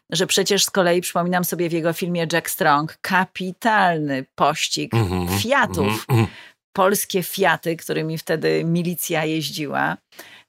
że 0.10 0.27
przecież 0.27 0.65
z 0.65 0.71
kolei 0.71 1.01
przypominam 1.01 1.43
sobie 1.43 1.69
w 1.69 1.73
jego 1.73 1.93
filmie 1.93 2.27
Jack 2.34 2.49
Strong 2.49 2.97
kapitalny 3.01 4.25
pościg 4.36 4.93
mm 4.93 5.08
-hmm, 5.08 5.39
Fiatów. 5.39 6.05
Mm 6.10 6.25
-hmm. 6.25 6.27
Polskie 6.73 7.23
Fiaty, 7.23 7.75
którymi 7.75 8.17
wtedy 8.17 8.63
milicja 8.63 9.25
jeździła. 9.25 9.97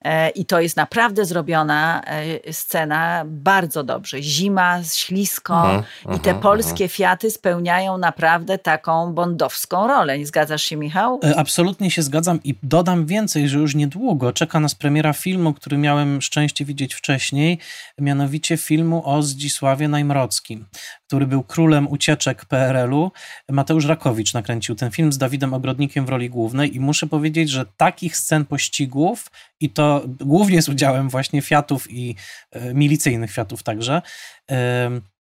E, 0.05 0.29
I 0.29 0.45
to 0.45 0.59
jest 0.59 0.77
naprawdę 0.77 1.25
zrobiona 1.25 2.01
e, 2.05 2.53
scena 2.53 3.23
bardzo 3.25 3.83
dobrze. 3.83 4.21
Zima, 4.21 4.83
ślisko 4.83 5.57
aha, 5.57 5.83
i 6.15 6.19
te 6.19 6.31
aha, 6.31 6.39
polskie 6.39 6.85
aha. 6.85 6.93
Fiaty 6.93 7.31
spełniają 7.31 7.97
naprawdę 7.97 8.57
taką 8.57 9.13
bondowską 9.13 9.87
rolę. 9.87 10.19
Nie 10.19 10.25
zgadzasz 10.27 10.63
się, 10.63 10.75
Michał? 10.75 11.19
E, 11.23 11.35
absolutnie 11.39 11.91
się 11.91 12.01
zgadzam 12.01 12.39
i 12.43 12.55
dodam 12.63 13.05
więcej, 13.05 13.49
że 13.49 13.57
już 13.57 13.75
niedługo 13.75 14.33
czeka 14.33 14.59
nas 14.59 14.75
premiera 14.75 15.13
filmu, 15.13 15.53
który 15.53 15.77
miałem 15.77 16.21
szczęście 16.21 16.65
widzieć 16.65 16.95
wcześniej, 16.95 17.59
mianowicie 17.99 18.57
filmu 18.57 19.01
o 19.05 19.21
Zdzisławie 19.21 19.87
Najmrockim, 19.87 20.65
który 21.07 21.27
był 21.27 21.43
królem 21.43 21.87
ucieczek 21.87 22.45
PRL-u. 22.45 23.11
Mateusz 23.49 23.85
Rakowicz 23.85 24.33
nakręcił 24.33 24.75
ten 24.75 24.91
film 24.91 25.13
z 25.13 25.17
Dawidem 25.17 25.53
Ogrodnikiem 25.53 26.05
w 26.05 26.09
roli 26.09 26.29
głównej 26.29 26.75
i 26.75 26.79
muszę 26.79 27.07
powiedzieć, 27.07 27.49
że 27.49 27.65
takich 27.77 28.17
scen 28.17 28.45
pościgów 28.45 29.31
i 29.59 29.69
to 29.69 30.03
głównie 30.19 30.61
z 30.61 30.69
udziałem 30.69 31.09
właśnie 31.09 31.41
Fiatów 31.41 31.91
i 31.91 32.15
e, 32.51 32.73
milicyjnych 32.73 33.31
Fiatów 33.31 33.63
także, 33.63 34.01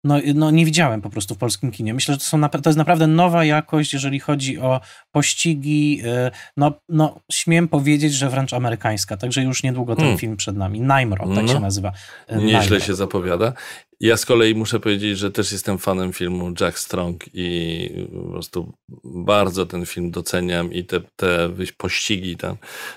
no, 0.05 0.19
no 0.35 0.51
nie 0.51 0.65
widziałem 0.65 1.03
po 1.03 1.11
prostu 1.11 1.35
w 1.35 1.39
polskim 1.39 1.71
kinie. 1.71 1.95
Myślę, 1.95 2.15
że 2.15 2.19
to, 2.19 2.25
są, 2.25 2.49
to 2.49 2.71
jest 2.71 2.79
naprawdę 2.79 3.07
nowa 3.07 3.45
jakość, 3.45 3.93
jeżeli 3.93 4.21
chodzi 4.21 4.59
o 4.59 4.81
pościgi. 5.13 6.03
E, 6.05 6.31
no, 6.57 6.73
no 6.89 7.21
śmiem 7.33 7.69
powiedzieć, 7.69 8.15
że 8.15 8.31
wręcz 8.31 8.53
amerykańska, 8.53 9.17
także 9.17 9.43
już 9.43 9.63
niedługo 9.63 9.95
ten 9.97 10.05
hmm. 10.05 10.19
film 10.19 10.37
przed 10.37 10.57
nami. 10.57 10.81
Najmro, 10.81 11.35
tak 11.35 11.45
no, 11.45 11.53
się 11.53 11.61
nazywa. 11.61 11.93
E, 12.27 12.39
nieźle 12.39 12.81
się 12.81 12.95
zapowiada. 12.95 13.53
Ja 14.01 14.17
z 14.17 14.27
kolei 14.27 14.55
muszę 14.55 14.81
powiedzieć, 14.81 15.19
że 15.19 15.31
też 15.31 15.53
jestem 15.53 15.79
fanem 15.79 16.13
filmu 16.13 16.53
Jack 16.61 16.79
Strong 16.79 17.25
i 17.35 17.91
po 18.13 18.31
prostu 18.31 18.73
bardzo 19.05 19.67
ten 19.67 19.87
film 19.87 20.11
doceniam 20.11 20.73
i 20.73 20.85
te, 20.85 21.01
te 21.17 21.51
pościgi 21.77 22.37
tam, 22.37 22.57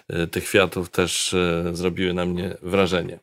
e, 0.10 0.28
tych 0.28 0.44
kwiatów 0.44 0.90
też 0.90 1.34
e, 1.34 1.64
zrobiły 1.74 2.14
na 2.14 2.26
mnie 2.26 2.58
wrażenie. 2.62 3.20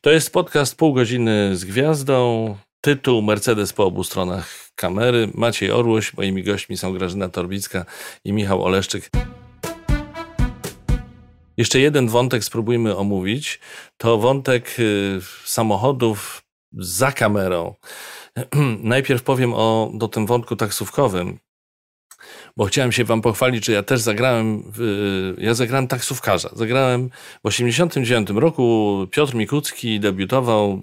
To 0.00 0.10
jest 0.10 0.32
podcast 0.32 0.76
Pół 0.76 0.92
godziny 0.94 1.56
z 1.56 1.64
gwiazdą. 1.64 2.56
Tytuł 2.80 3.22
Mercedes 3.22 3.72
po 3.72 3.84
obu 3.84 4.04
stronach 4.04 4.70
kamery. 4.74 5.28
Maciej 5.34 5.70
Orłoś, 5.70 6.14
moimi 6.16 6.42
gośćmi 6.42 6.76
są 6.76 6.92
Grażyna 6.92 7.28
Torbicka 7.28 7.84
i 8.24 8.32
Michał 8.32 8.64
Oleszczyk. 8.64 9.10
Jeszcze 11.56 11.80
jeden 11.80 12.08
wątek 12.08 12.44
spróbujmy 12.44 12.96
omówić. 12.96 13.60
To 13.96 14.18
wątek 14.18 14.76
y, 14.78 15.20
samochodów 15.44 16.45
za 16.76 17.12
kamerą. 17.12 17.74
Najpierw 18.82 19.22
powiem 19.22 19.54
o, 19.54 19.92
o 20.00 20.08
tym 20.08 20.26
wątku 20.26 20.56
taksówkowym 20.56 21.38
bo 22.56 22.64
chciałem 22.64 22.92
się 22.92 23.04
wam 23.04 23.22
pochwalić, 23.22 23.66
że 23.66 23.72
ja 23.72 23.82
też 23.82 24.00
zagrałem, 24.00 24.72
ja 25.38 25.54
zagrałem 25.54 25.88
taksówkarza. 25.88 26.50
Zagrałem 26.52 27.10
w 27.44 27.46
89 27.46 28.30
roku, 28.30 29.06
Piotr 29.10 29.34
Mikucki 29.34 30.00
debiutował 30.00 30.72
y, 30.72 30.78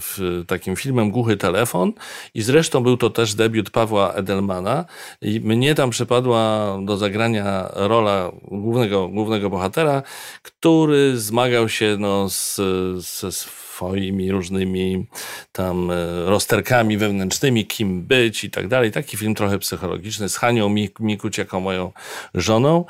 w 0.00 0.42
takim 0.46 0.76
filmem 0.76 1.10
Głuchy 1.10 1.36
Telefon 1.36 1.92
i 2.34 2.42
zresztą 2.42 2.82
był 2.82 2.96
to 2.96 3.10
też 3.10 3.34
debiut 3.34 3.70
Pawła 3.70 4.12
Edelmana 4.12 4.84
i 5.22 5.40
mnie 5.40 5.74
tam 5.74 5.90
przypadła 5.90 6.68
do 6.84 6.96
zagrania 6.96 7.68
rola 7.74 8.32
głównego, 8.42 9.08
głównego 9.08 9.50
bohatera, 9.50 10.02
który 10.42 11.18
zmagał 11.18 11.68
się 11.68 11.96
no, 11.98 12.28
z, 12.30 12.60
ze 12.96 13.32
swoimi 13.76 14.30
różnymi 14.30 15.06
tam 15.52 15.90
e, 15.90 15.94
rozterkami 16.24 16.98
wewnętrznymi, 16.98 17.66
kim 17.66 18.02
być 18.02 18.44
i 18.44 18.50
tak 18.50 18.68
dalej. 18.68 18.92
Taki 18.92 19.16
film 19.16 19.34
trochę 19.34 19.58
psychologiczny 19.58 20.28
z 20.28 20.36
Hanią 20.36 20.68
Mikuć 21.00 21.38
jako 21.38 21.60
moją 21.60 21.92
żoną. 22.34 22.84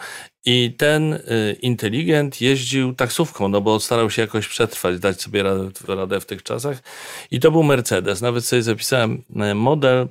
I 0.44 0.74
ten 0.78 1.14
e, 1.14 1.18
inteligent 1.62 2.40
jeździł 2.40 2.94
taksówką, 2.94 3.48
no 3.48 3.60
bo 3.60 3.80
starał 3.80 4.10
się 4.10 4.22
jakoś 4.22 4.48
przetrwać, 4.48 4.98
dać 4.98 5.22
sobie 5.22 5.44
radę 5.88 6.20
w 6.20 6.26
tych 6.26 6.42
czasach. 6.42 6.82
I 7.30 7.40
to 7.40 7.50
był 7.50 7.62
Mercedes. 7.62 8.20
Nawet 8.20 8.44
sobie 8.44 8.62
zapisałem 8.62 9.22
e, 9.36 9.54
model 9.54 10.08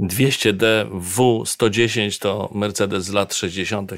200D 0.00 0.90
W110 1.16 2.22
to 2.22 2.50
Mercedes 2.54 3.04
z 3.04 3.12
lat 3.12 3.34
60. 3.34 3.92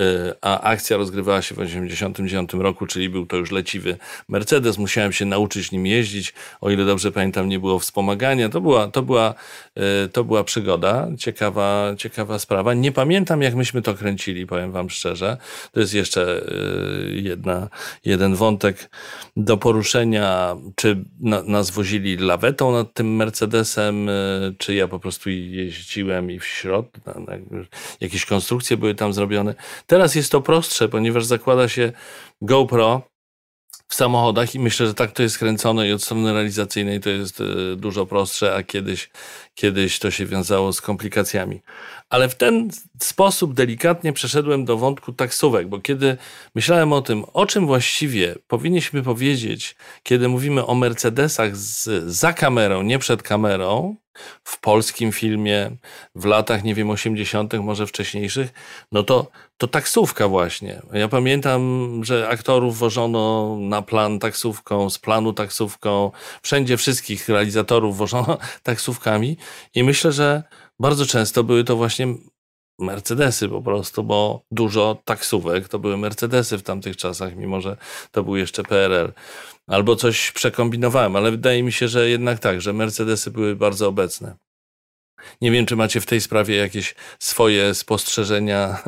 Y, 0.00 0.34
a 0.40 0.60
akcja 0.60 0.96
rozgrywała 0.96 1.42
się 1.42 1.54
w 1.54 1.58
1989 1.58 2.54
roku, 2.54 2.86
czyli 2.86 3.08
był 3.08 3.26
to 3.26 3.36
już 3.36 3.50
leciwy 3.50 3.96
Mercedes. 4.28 4.78
Musiałem 4.78 5.12
się 5.12 5.24
nauczyć 5.24 5.72
nim 5.72 5.86
jeździć. 5.86 6.34
O 6.60 6.70
ile 6.70 6.84
dobrze 6.84 7.12
pamiętam, 7.12 7.48
nie 7.48 7.58
było 7.58 7.78
wspomagania. 7.78 8.48
To 8.48 8.60
była, 8.60 8.88
to 8.88 9.02
była, 9.02 9.34
y, 10.04 10.08
to 10.08 10.24
była 10.24 10.44
przygoda, 10.44 11.08
ciekawa, 11.18 11.94
ciekawa 11.98 12.38
sprawa. 12.38 12.74
Nie 12.74 12.92
pamiętam, 12.92 13.42
jak 13.42 13.54
myśmy 13.54 13.82
to 13.82 13.94
kręcili, 13.94 14.46
powiem 14.46 14.72
wam 14.72 14.90
szczerze. 14.90 15.36
To 15.72 15.80
jest 15.80 15.94
jeszcze 15.94 16.42
y, 16.52 17.20
jedna, 17.22 17.68
jeden 18.04 18.34
wątek 18.34 18.90
do 19.36 19.56
poruszenia. 19.56 20.56
Czy 20.74 21.04
na, 21.20 21.42
nas 21.42 21.70
wozili 21.70 22.16
lawetą 22.16 22.72
nad 22.72 22.94
tym 22.94 23.16
Mercedesem, 23.16 24.10
czy 24.58 24.74
ja 24.74 24.88
po 24.88 24.98
prostu 24.98 25.30
jeździłem 25.30 26.30
i 26.30 26.38
w 26.38 26.46
środku, 26.46 27.00
jakieś 28.00 28.26
konstrukcje 28.26 28.76
były 28.76 28.94
tam 28.94 29.12
zrobione. 29.12 29.54
Teraz 29.86 30.14
jest 30.14 30.32
to 30.32 30.40
prostsze, 30.40 30.88
ponieważ 30.88 31.24
zakłada 31.24 31.68
się 31.68 31.92
GoPro 32.40 33.02
w 33.88 33.94
samochodach 33.94 34.54
i 34.54 34.58
myślę, 34.58 34.86
że 34.86 34.94
tak 34.94 35.12
to 35.12 35.22
jest 35.22 35.38
kręcone 35.38 35.88
i 35.88 35.92
od 35.92 36.02
strony 36.02 36.32
realizacyjnej 36.32 37.00
to 37.00 37.10
jest 37.10 37.40
e, 37.40 37.44
dużo 37.76 38.06
prostsze, 38.06 38.54
a 38.54 38.62
kiedyś, 38.62 39.10
kiedyś 39.54 39.98
to 39.98 40.10
się 40.10 40.26
wiązało 40.26 40.72
z 40.72 40.80
komplikacjami. 40.80 41.62
Ale 42.08 42.28
w 42.28 42.34
ten 42.34 42.70
sposób 43.00 43.54
delikatnie 43.54 44.12
przeszedłem 44.12 44.64
do 44.64 44.76
wątku 44.76 45.12
taksówek, 45.12 45.68
bo 45.68 45.80
kiedy 45.80 46.16
myślałem 46.54 46.92
o 46.92 47.02
tym, 47.02 47.24
o 47.32 47.46
czym 47.46 47.66
właściwie 47.66 48.34
powinniśmy 48.46 49.02
powiedzieć, 49.02 49.76
kiedy 50.02 50.28
mówimy 50.28 50.66
o 50.66 50.74
Mercedesach 50.74 51.56
z, 51.56 52.04
za 52.04 52.32
kamerą, 52.32 52.82
nie 52.82 52.98
przed 52.98 53.22
kamerą, 53.22 53.96
w 54.44 54.60
polskim 54.60 55.12
filmie 55.12 55.70
w 56.14 56.24
latach, 56.24 56.64
nie 56.64 56.74
wiem, 56.74 56.90
80., 56.90 57.54
może 57.54 57.86
wcześniejszych, 57.86 58.52
no 58.92 59.02
to, 59.02 59.30
to 59.58 59.66
taksówka 59.66 60.28
właśnie. 60.28 60.82
Ja 60.92 61.08
pamiętam, 61.08 62.00
że 62.04 62.28
aktorów 62.28 62.78
wożono 62.78 63.56
na 63.60 63.82
plan 63.82 64.18
taksówką, 64.18 64.90
z 64.90 64.98
planu 64.98 65.32
taksówką, 65.32 66.10
wszędzie 66.42 66.76
wszystkich 66.76 67.28
realizatorów 67.28 67.96
wożono 67.96 68.38
taksówkami 68.62 69.36
i 69.74 69.84
myślę, 69.84 70.12
że 70.12 70.42
bardzo 70.80 71.06
często 71.06 71.44
były 71.44 71.64
to 71.64 71.76
właśnie 71.76 72.14
Mercedesy 72.78 73.48
po 73.48 73.62
prostu, 73.62 74.04
bo 74.04 74.44
dużo 74.50 75.02
taksówek 75.04 75.68
to 75.68 75.78
były 75.78 75.96
Mercedesy 75.96 76.58
w 76.58 76.62
tamtych 76.62 76.96
czasach, 76.96 77.36
mimo 77.36 77.60
że 77.60 77.76
to 78.10 78.24
był 78.24 78.36
jeszcze 78.36 78.62
PRL. 78.62 79.12
Albo 79.66 79.96
coś 79.96 80.32
przekombinowałem, 80.32 81.16
ale 81.16 81.30
wydaje 81.30 81.62
mi 81.62 81.72
się, 81.72 81.88
że 81.88 82.08
jednak 82.08 82.38
tak, 82.38 82.60
że 82.60 82.72
Mercedesy 82.72 83.30
były 83.30 83.56
bardzo 83.56 83.88
obecne. 83.88 84.36
Nie 85.40 85.50
wiem, 85.50 85.66
czy 85.66 85.76
macie 85.76 86.00
w 86.00 86.06
tej 86.06 86.20
sprawie 86.20 86.56
jakieś 86.56 86.94
swoje 87.18 87.74
spostrzeżenia, 87.74 88.82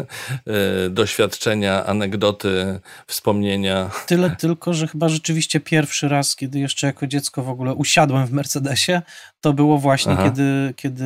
yy, 0.47 0.55
doświadczenia, 1.01 1.87
anegdoty, 1.87 2.81
wspomnienia. 3.07 3.91
Tyle 4.07 4.37
tylko, 4.37 4.75
że 4.75 4.87
chyba 4.87 5.09
rzeczywiście 5.09 5.61
pierwszy 5.61 6.09
raz, 6.09 6.37
kiedy 6.37 6.59
jeszcze 6.59 6.87
jako 6.87 7.07
dziecko 7.07 7.43
w 7.43 7.49
ogóle 7.49 7.75
usiadłem 7.75 8.27
w 8.27 8.33
Mercedesie, 8.33 9.03
to 9.41 9.53
było 9.53 9.79
właśnie, 9.79 10.13
Aha. 10.13 10.25
kiedy, 10.25 10.75
kiedy 10.77 11.05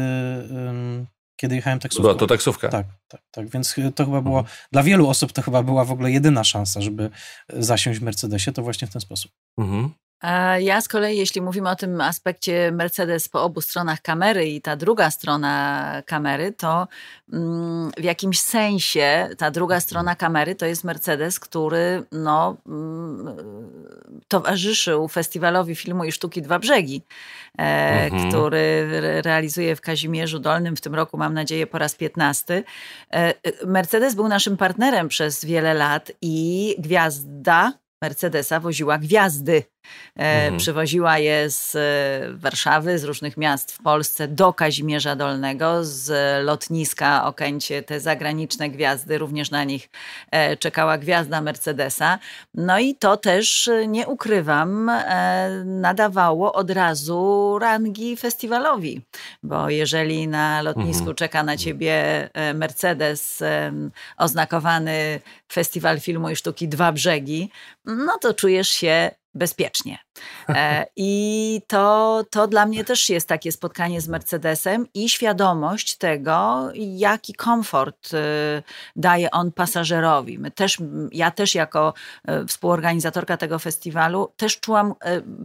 kiedy 1.42 1.54
jechałem 1.54 1.78
taksówką. 1.78 2.02
Była 2.02 2.14
to 2.14 2.26
taksówka. 2.26 2.68
Tak, 2.68 2.87
tak, 3.08 3.20
tak. 3.30 3.48
Więc 3.48 3.74
to 3.94 4.04
chyba 4.04 4.20
było, 4.20 4.38
mhm. 4.38 4.56
dla 4.72 4.82
wielu 4.82 5.08
osób 5.08 5.32
to 5.32 5.42
chyba 5.42 5.62
była 5.62 5.85
w 5.85 5.92
ogóle 5.92 6.11
jedyna 6.11 6.44
szansa, 6.44 6.80
żeby 6.80 7.11
zasiąść 7.48 8.00
w 8.00 8.02
Mercedesie, 8.02 8.52
to 8.52 8.62
właśnie 8.62 8.88
w 8.88 8.92
ten 8.92 9.00
sposób. 9.00 9.32
Mhm. 9.58 9.90
Ja 10.58 10.80
z 10.80 10.88
kolei, 10.88 11.18
jeśli 11.18 11.42
mówimy 11.42 11.70
o 11.70 11.76
tym 11.76 12.00
aspekcie 12.00 12.72
Mercedes 12.72 13.28
po 13.28 13.42
obu 13.42 13.61
stronach 13.61 14.00
kamery 14.02 14.48
i 14.48 14.61
ta 14.61 14.76
druga 14.76 15.11
strona 15.11 16.02
kamery, 16.06 16.52
to 16.52 16.88
mm, 17.32 17.90
w 17.98 18.04
jakimś 18.04 18.40
sensie 18.40 19.28
ta 19.38 19.50
druga 19.50 19.80
strona 19.80 20.16
kamery 20.16 20.54
to 20.54 20.66
jest 20.66 20.85
Mercedes, 20.85 21.40
który 21.40 22.02
no, 22.12 22.56
mm, 22.66 23.37
towarzyszył 24.28 25.08
festiwalowi 25.08 25.74
filmu 25.74 26.04
i 26.04 26.12
sztuki 26.12 26.42
Dwa 26.42 26.58
Brzegi, 26.58 27.02
e, 27.58 27.62
mhm. 28.04 28.28
który 28.28 28.88
realizuje 29.22 29.76
w 29.76 29.80
Kazimierzu 29.80 30.38
Dolnym 30.38 30.76
w 30.76 30.80
tym 30.80 30.94
roku, 30.94 31.18
mam 31.18 31.35
nadzieję, 31.35 31.66
po 31.66 31.78
raz 31.78 31.94
piętnasty. 31.94 32.64
E, 33.14 33.35
Mercedes 33.66 34.14
był 34.14 34.28
naszym 34.28 34.56
partnerem 34.56 35.08
przez 35.08 35.44
wiele 35.44 35.74
lat 35.74 36.12
i 36.20 36.74
gwiazda 36.78 37.72
Mercedesa 38.02 38.61
woziła 38.61 38.98
gwiazdy 38.98 39.62
E, 39.82 39.82
mhm. 40.16 40.57
Przywoziła 40.59 41.18
je 41.18 41.51
z 41.51 41.77
e, 41.77 42.37
Warszawy, 42.37 42.99
z 42.99 43.05
różnych 43.05 43.37
miast 43.37 43.73
w 43.73 43.83
Polsce 43.83 44.29
do 44.29 44.53
Kazimierza 44.53 45.16
Dolnego, 45.16 45.85
z 45.85 46.11
lotniska 46.45 47.25
Okęcie, 47.25 47.83
te 47.83 48.01
zagraniczne 48.01 48.71
gwiazdy, 48.71 49.18
również 49.18 49.51
na 49.51 49.64
nich 49.64 49.90
e, 50.31 50.57
czekała 50.57 50.99
gwiazda 50.99 51.40
Mercedesa. 51.40 52.18
No 52.55 52.79
i 52.79 52.95
to 52.95 53.16
też, 53.16 53.71
nie 53.88 54.07
ukrywam, 54.07 54.90
nadawało 55.64 56.53
od 56.53 56.71
razu 56.71 57.59
rangi 57.61 58.16
festiwalowi, 58.16 59.01
bo 59.42 59.71
jeżeli 59.71 60.29
na 60.29 60.62
lotnisku 60.62 61.01
mhm. 61.01 61.16
czeka 61.16 61.42
na 61.42 61.57
ciebie 61.57 62.29
Mercedes 62.55 63.42
oznakowany 64.16 65.21
Festiwal 65.53 66.01
Filmu 66.01 66.31
i 66.31 66.37
Sztuki 66.37 66.68
Dwa 66.68 66.92
Brzegi, 66.92 67.51
no 67.85 68.18
to 68.21 68.35
czujesz 68.35 68.68
się 68.68 69.11
bezpiecznie. 69.35 69.99
E, 70.49 70.87
I 70.97 71.61
to, 71.66 72.25
to 72.31 72.49
dla 72.49 72.66
mnie 72.66 72.85
też 72.85 73.09
jest 73.09 73.29
takie 73.29 73.53
spotkanie 73.53 74.01
z 74.01 74.09
Mercedesem 74.09 74.87
i 74.95 75.09
świadomość 75.09 75.97
tego, 75.97 76.68
jaki 76.75 77.35
komfort 77.35 78.14
e, 78.14 78.62
daje 78.97 79.31
on 79.31 79.53
pasażerowi. 79.53 80.38
My 80.38 80.51
też, 80.51 80.79
ja 81.12 81.31
też 81.31 81.55
jako 81.55 81.95
e, 82.25 82.47
współorganizatorka 82.47 83.37
tego 83.37 83.59
festiwalu 83.59 84.33
też 84.37 84.61
czułam 84.61 84.95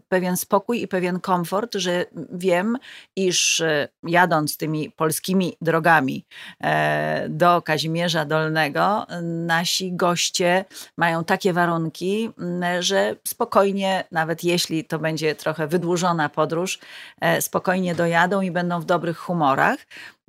pewien 0.09 0.37
spokój 0.37 0.81
i 0.81 0.87
pewien 0.87 1.19
komfort, 1.19 1.75
że 1.75 2.05
wiem, 2.31 2.77
iż 3.15 3.63
jadąc 4.03 4.57
tymi 4.57 4.91
polskimi 4.91 5.57
drogami 5.61 6.25
do 7.29 7.61
Kazimierza 7.61 8.25
Dolnego, 8.25 9.05
nasi 9.23 9.93
goście 9.93 10.65
mają 10.97 11.23
takie 11.23 11.53
warunki, 11.53 12.29
że 12.79 13.15
spokojnie, 13.27 13.76
nawet 14.11 14.43
jeśli 14.43 14.85
to 14.85 14.99
będzie 14.99 15.35
trochę 15.35 15.67
wydłużona 15.67 16.29
podróż, 16.29 16.79
e, 17.21 17.41
spokojnie 17.41 17.95
dojadą 17.95 18.41
i 18.41 18.51
będą 18.51 18.79
w 18.79 18.85
dobrych 18.85 19.17
humorach. 19.17 19.79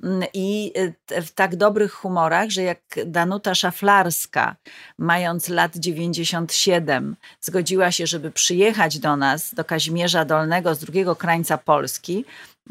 mm, 0.03 0.23
i 0.33 0.73
y, 1.11 1.21
w 1.21 1.31
tak 1.31 1.55
dobrych 1.55 1.91
humorach, 1.93 2.49
że 2.49 2.61
jak 2.61 2.79
Danuta 3.05 3.55
Szaflarska, 3.55 4.55
mając 4.97 5.49
lat 5.49 5.77
97, 5.77 7.15
zgodziła 7.41 7.91
się, 7.91 8.07
żeby 8.07 8.31
przyjechać 8.31 8.99
do 8.99 9.17
nas, 9.17 9.53
do 9.53 9.65
Kazimierza 9.65 10.25
Dolnego 10.25 10.75
z 10.75 10.79
drugiego 10.79 11.15
krańca 11.15 11.57
Polski, 11.57 12.25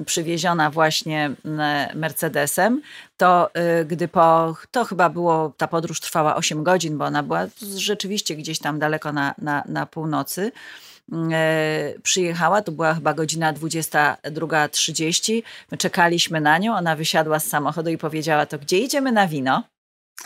przywieziona 0.07 0.71
właśnie 0.71 1.31
mm, 1.45 1.99
Mercedesem, 1.99 2.83
to 3.17 3.51
y, 3.81 3.85
gdy 3.85 4.09
po, 4.09 4.57
to 4.71 4.85
chyba 4.85 5.11
było, 5.11 5.53
ta 5.57 5.69
podróż 5.69 6.01
trwała 6.01 6.37
8 6.37 6.65
godzin, 6.65 6.99
bo 6.99 7.05
ona 7.05 7.23
była 7.23 7.47
rzeczywiście 7.77 8.37
gdzieś 8.37 8.59
tam 8.59 8.79
daleko 8.79 9.13
na, 9.13 9.35
na, 9.39 9.65
na 9.69 9.87
północy, 9.87 10.53
mm, 11.13 11.31
e, 11.33 12.01
przyjechała, 12.03 12.63
to 12.63 12.73
była 12.73 12.95
chyba 12.95 13.15
godzina 13.15 13.53
22.30, 13.53 15.43
my 15.71 15.79
czekaliśmy 15.79 16.41
na 16.41 16.59
nią, 16.59 16.77
ona 16.77 16.97
wysiadła 16.97 17.39
z 17.39 17.47
samochodu 17.47 17.91
i 17.91 17.99
powiedziała, 17.99 18.47
to 18.47 18.59
gdzie 18.59 18.79
idziemy 18.79 19.13
na 19.13 19.29
wino? 19.29 19.63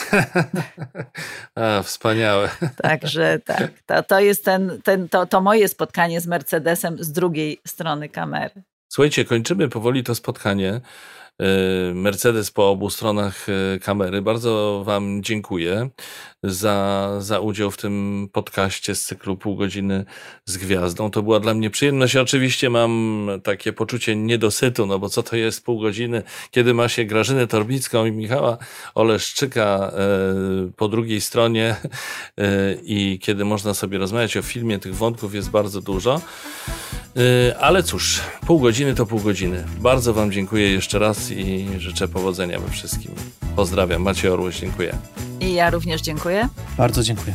A, 1.55 1.83
wspaniałe. 1.83 2.51
Także 2.83 3.39
tak, 3.45 3.70
to, 3.87 4.03
to 4.03 4.20
jest 4.20 4.45
ten, 4.45 4.81
ten, 4.85 5.09
to, 5.09 5.27
to 5.27 5.41
moje 5.41 5.68
spotkanie 5.68 6.20
z 6.20 6.27
Mercedesem 6.27 7.05
z 7.05 7.12
drugiej 7.12 7.61
strony 7.66 8.09
kamery. 8.09 8.62
Słuchajcie, 8.95 9.24
kończymy 9.24 9.68
powoli 9.68 10.05
to 10.05 10.14
spotkanie. 10.14 10.80
E, 11.40 11.95
Mercedes 11.95 12.51
po 12.51 12.70
obu 12.70 12.90
stronach 12.90 13.47
e, 13.49 13.78
kamery. 13.78 14.22
Bardzo 14.22 14.82
Wam 14.86 15.22
dziękuję 15.22 15.88
za, 16.43 17.09
za 17.18 17.40
udział 17.40 17.70
w 17.70 17.76
tym 17.76 18.28
podcaście 18.32 18.95
z 18.95 19.05
cyklu 19.05 19.36
Pół 19.36 19.57
godziny 19.57 20.05
z 20.45 20.57
gwiazdą. 20.57 21.11
To 21.11 21.22
była 21.22 21.40
dla 21.40 21.55
mnie 21.55 21.70
przyjemność. 21.70 22.16
Oczywiście 22.16 22.70
mam 22.70 23.28
takie 23.45 23.72
poczucie 23.72 24.16
niedosytu, 24.16 24.86
no 24.86 24.99
bo 24.99 25.09
co 25.09 25.22
to 25.22 25.36
jest 25.36 25.64
pół 25.64 25.80
godziny, 25.80 26.22
kiedy 26.51 26.74
ma 26.74 26.88
się 26.88 27.05
Grażynę 27.05 27.47
Torbicką 27.47 28.07
i 28.07 28.12
Michała 28.12 28.59
Oleszczyka 28.95 29.93
e, 29.95 30.72
po 30.76 30.88
drugiej 30.88 31.20
stronie 31.20 31.76
i 32.82 33.18
kiedy 33.22 33.45
można 33.45 33.74
sobie 33.74 33.99
rozmawiać 33.99 34.36
o 34.36 34.43
filmie, 34.43 34.78
tych 34.78 34.97
wątków 34.97 35.34
jest 35.34 35.51
bardzo 35.51 35.80
dużo. 35.80 36.20
Ale 37.60 37.82
cóż, 37.82 38.20
pół 38.46 38.60
godziny 38.60 38.94
to 38.94 39.06
pół 39.06 39.20
godziny. 39.20 39.64
Bardzo 39.80 40.14
Wam 40.14 40.32
dziękuję 40.32 40.72
jeszcze 40.72 40.98
raz 40.98 41.30
i 41.30 41.68
życzę 41.78 42.08
powodzenia 42.08 42.60
we 42.60 42.70
wszystkim. 42.70 43.10
Pozdrawiam, 43.56 44.02
Maciej 44.02 44.30
Orłoś, 44.30 44.60
dziękuję. 44.60 44.94
I 45.40 45.54
ja 45.54 45.70
również 45.70 46.00
dziękuję. 46.00 46.48
Bardzo 46.76 47.02
dziękuję. 47.02 47.34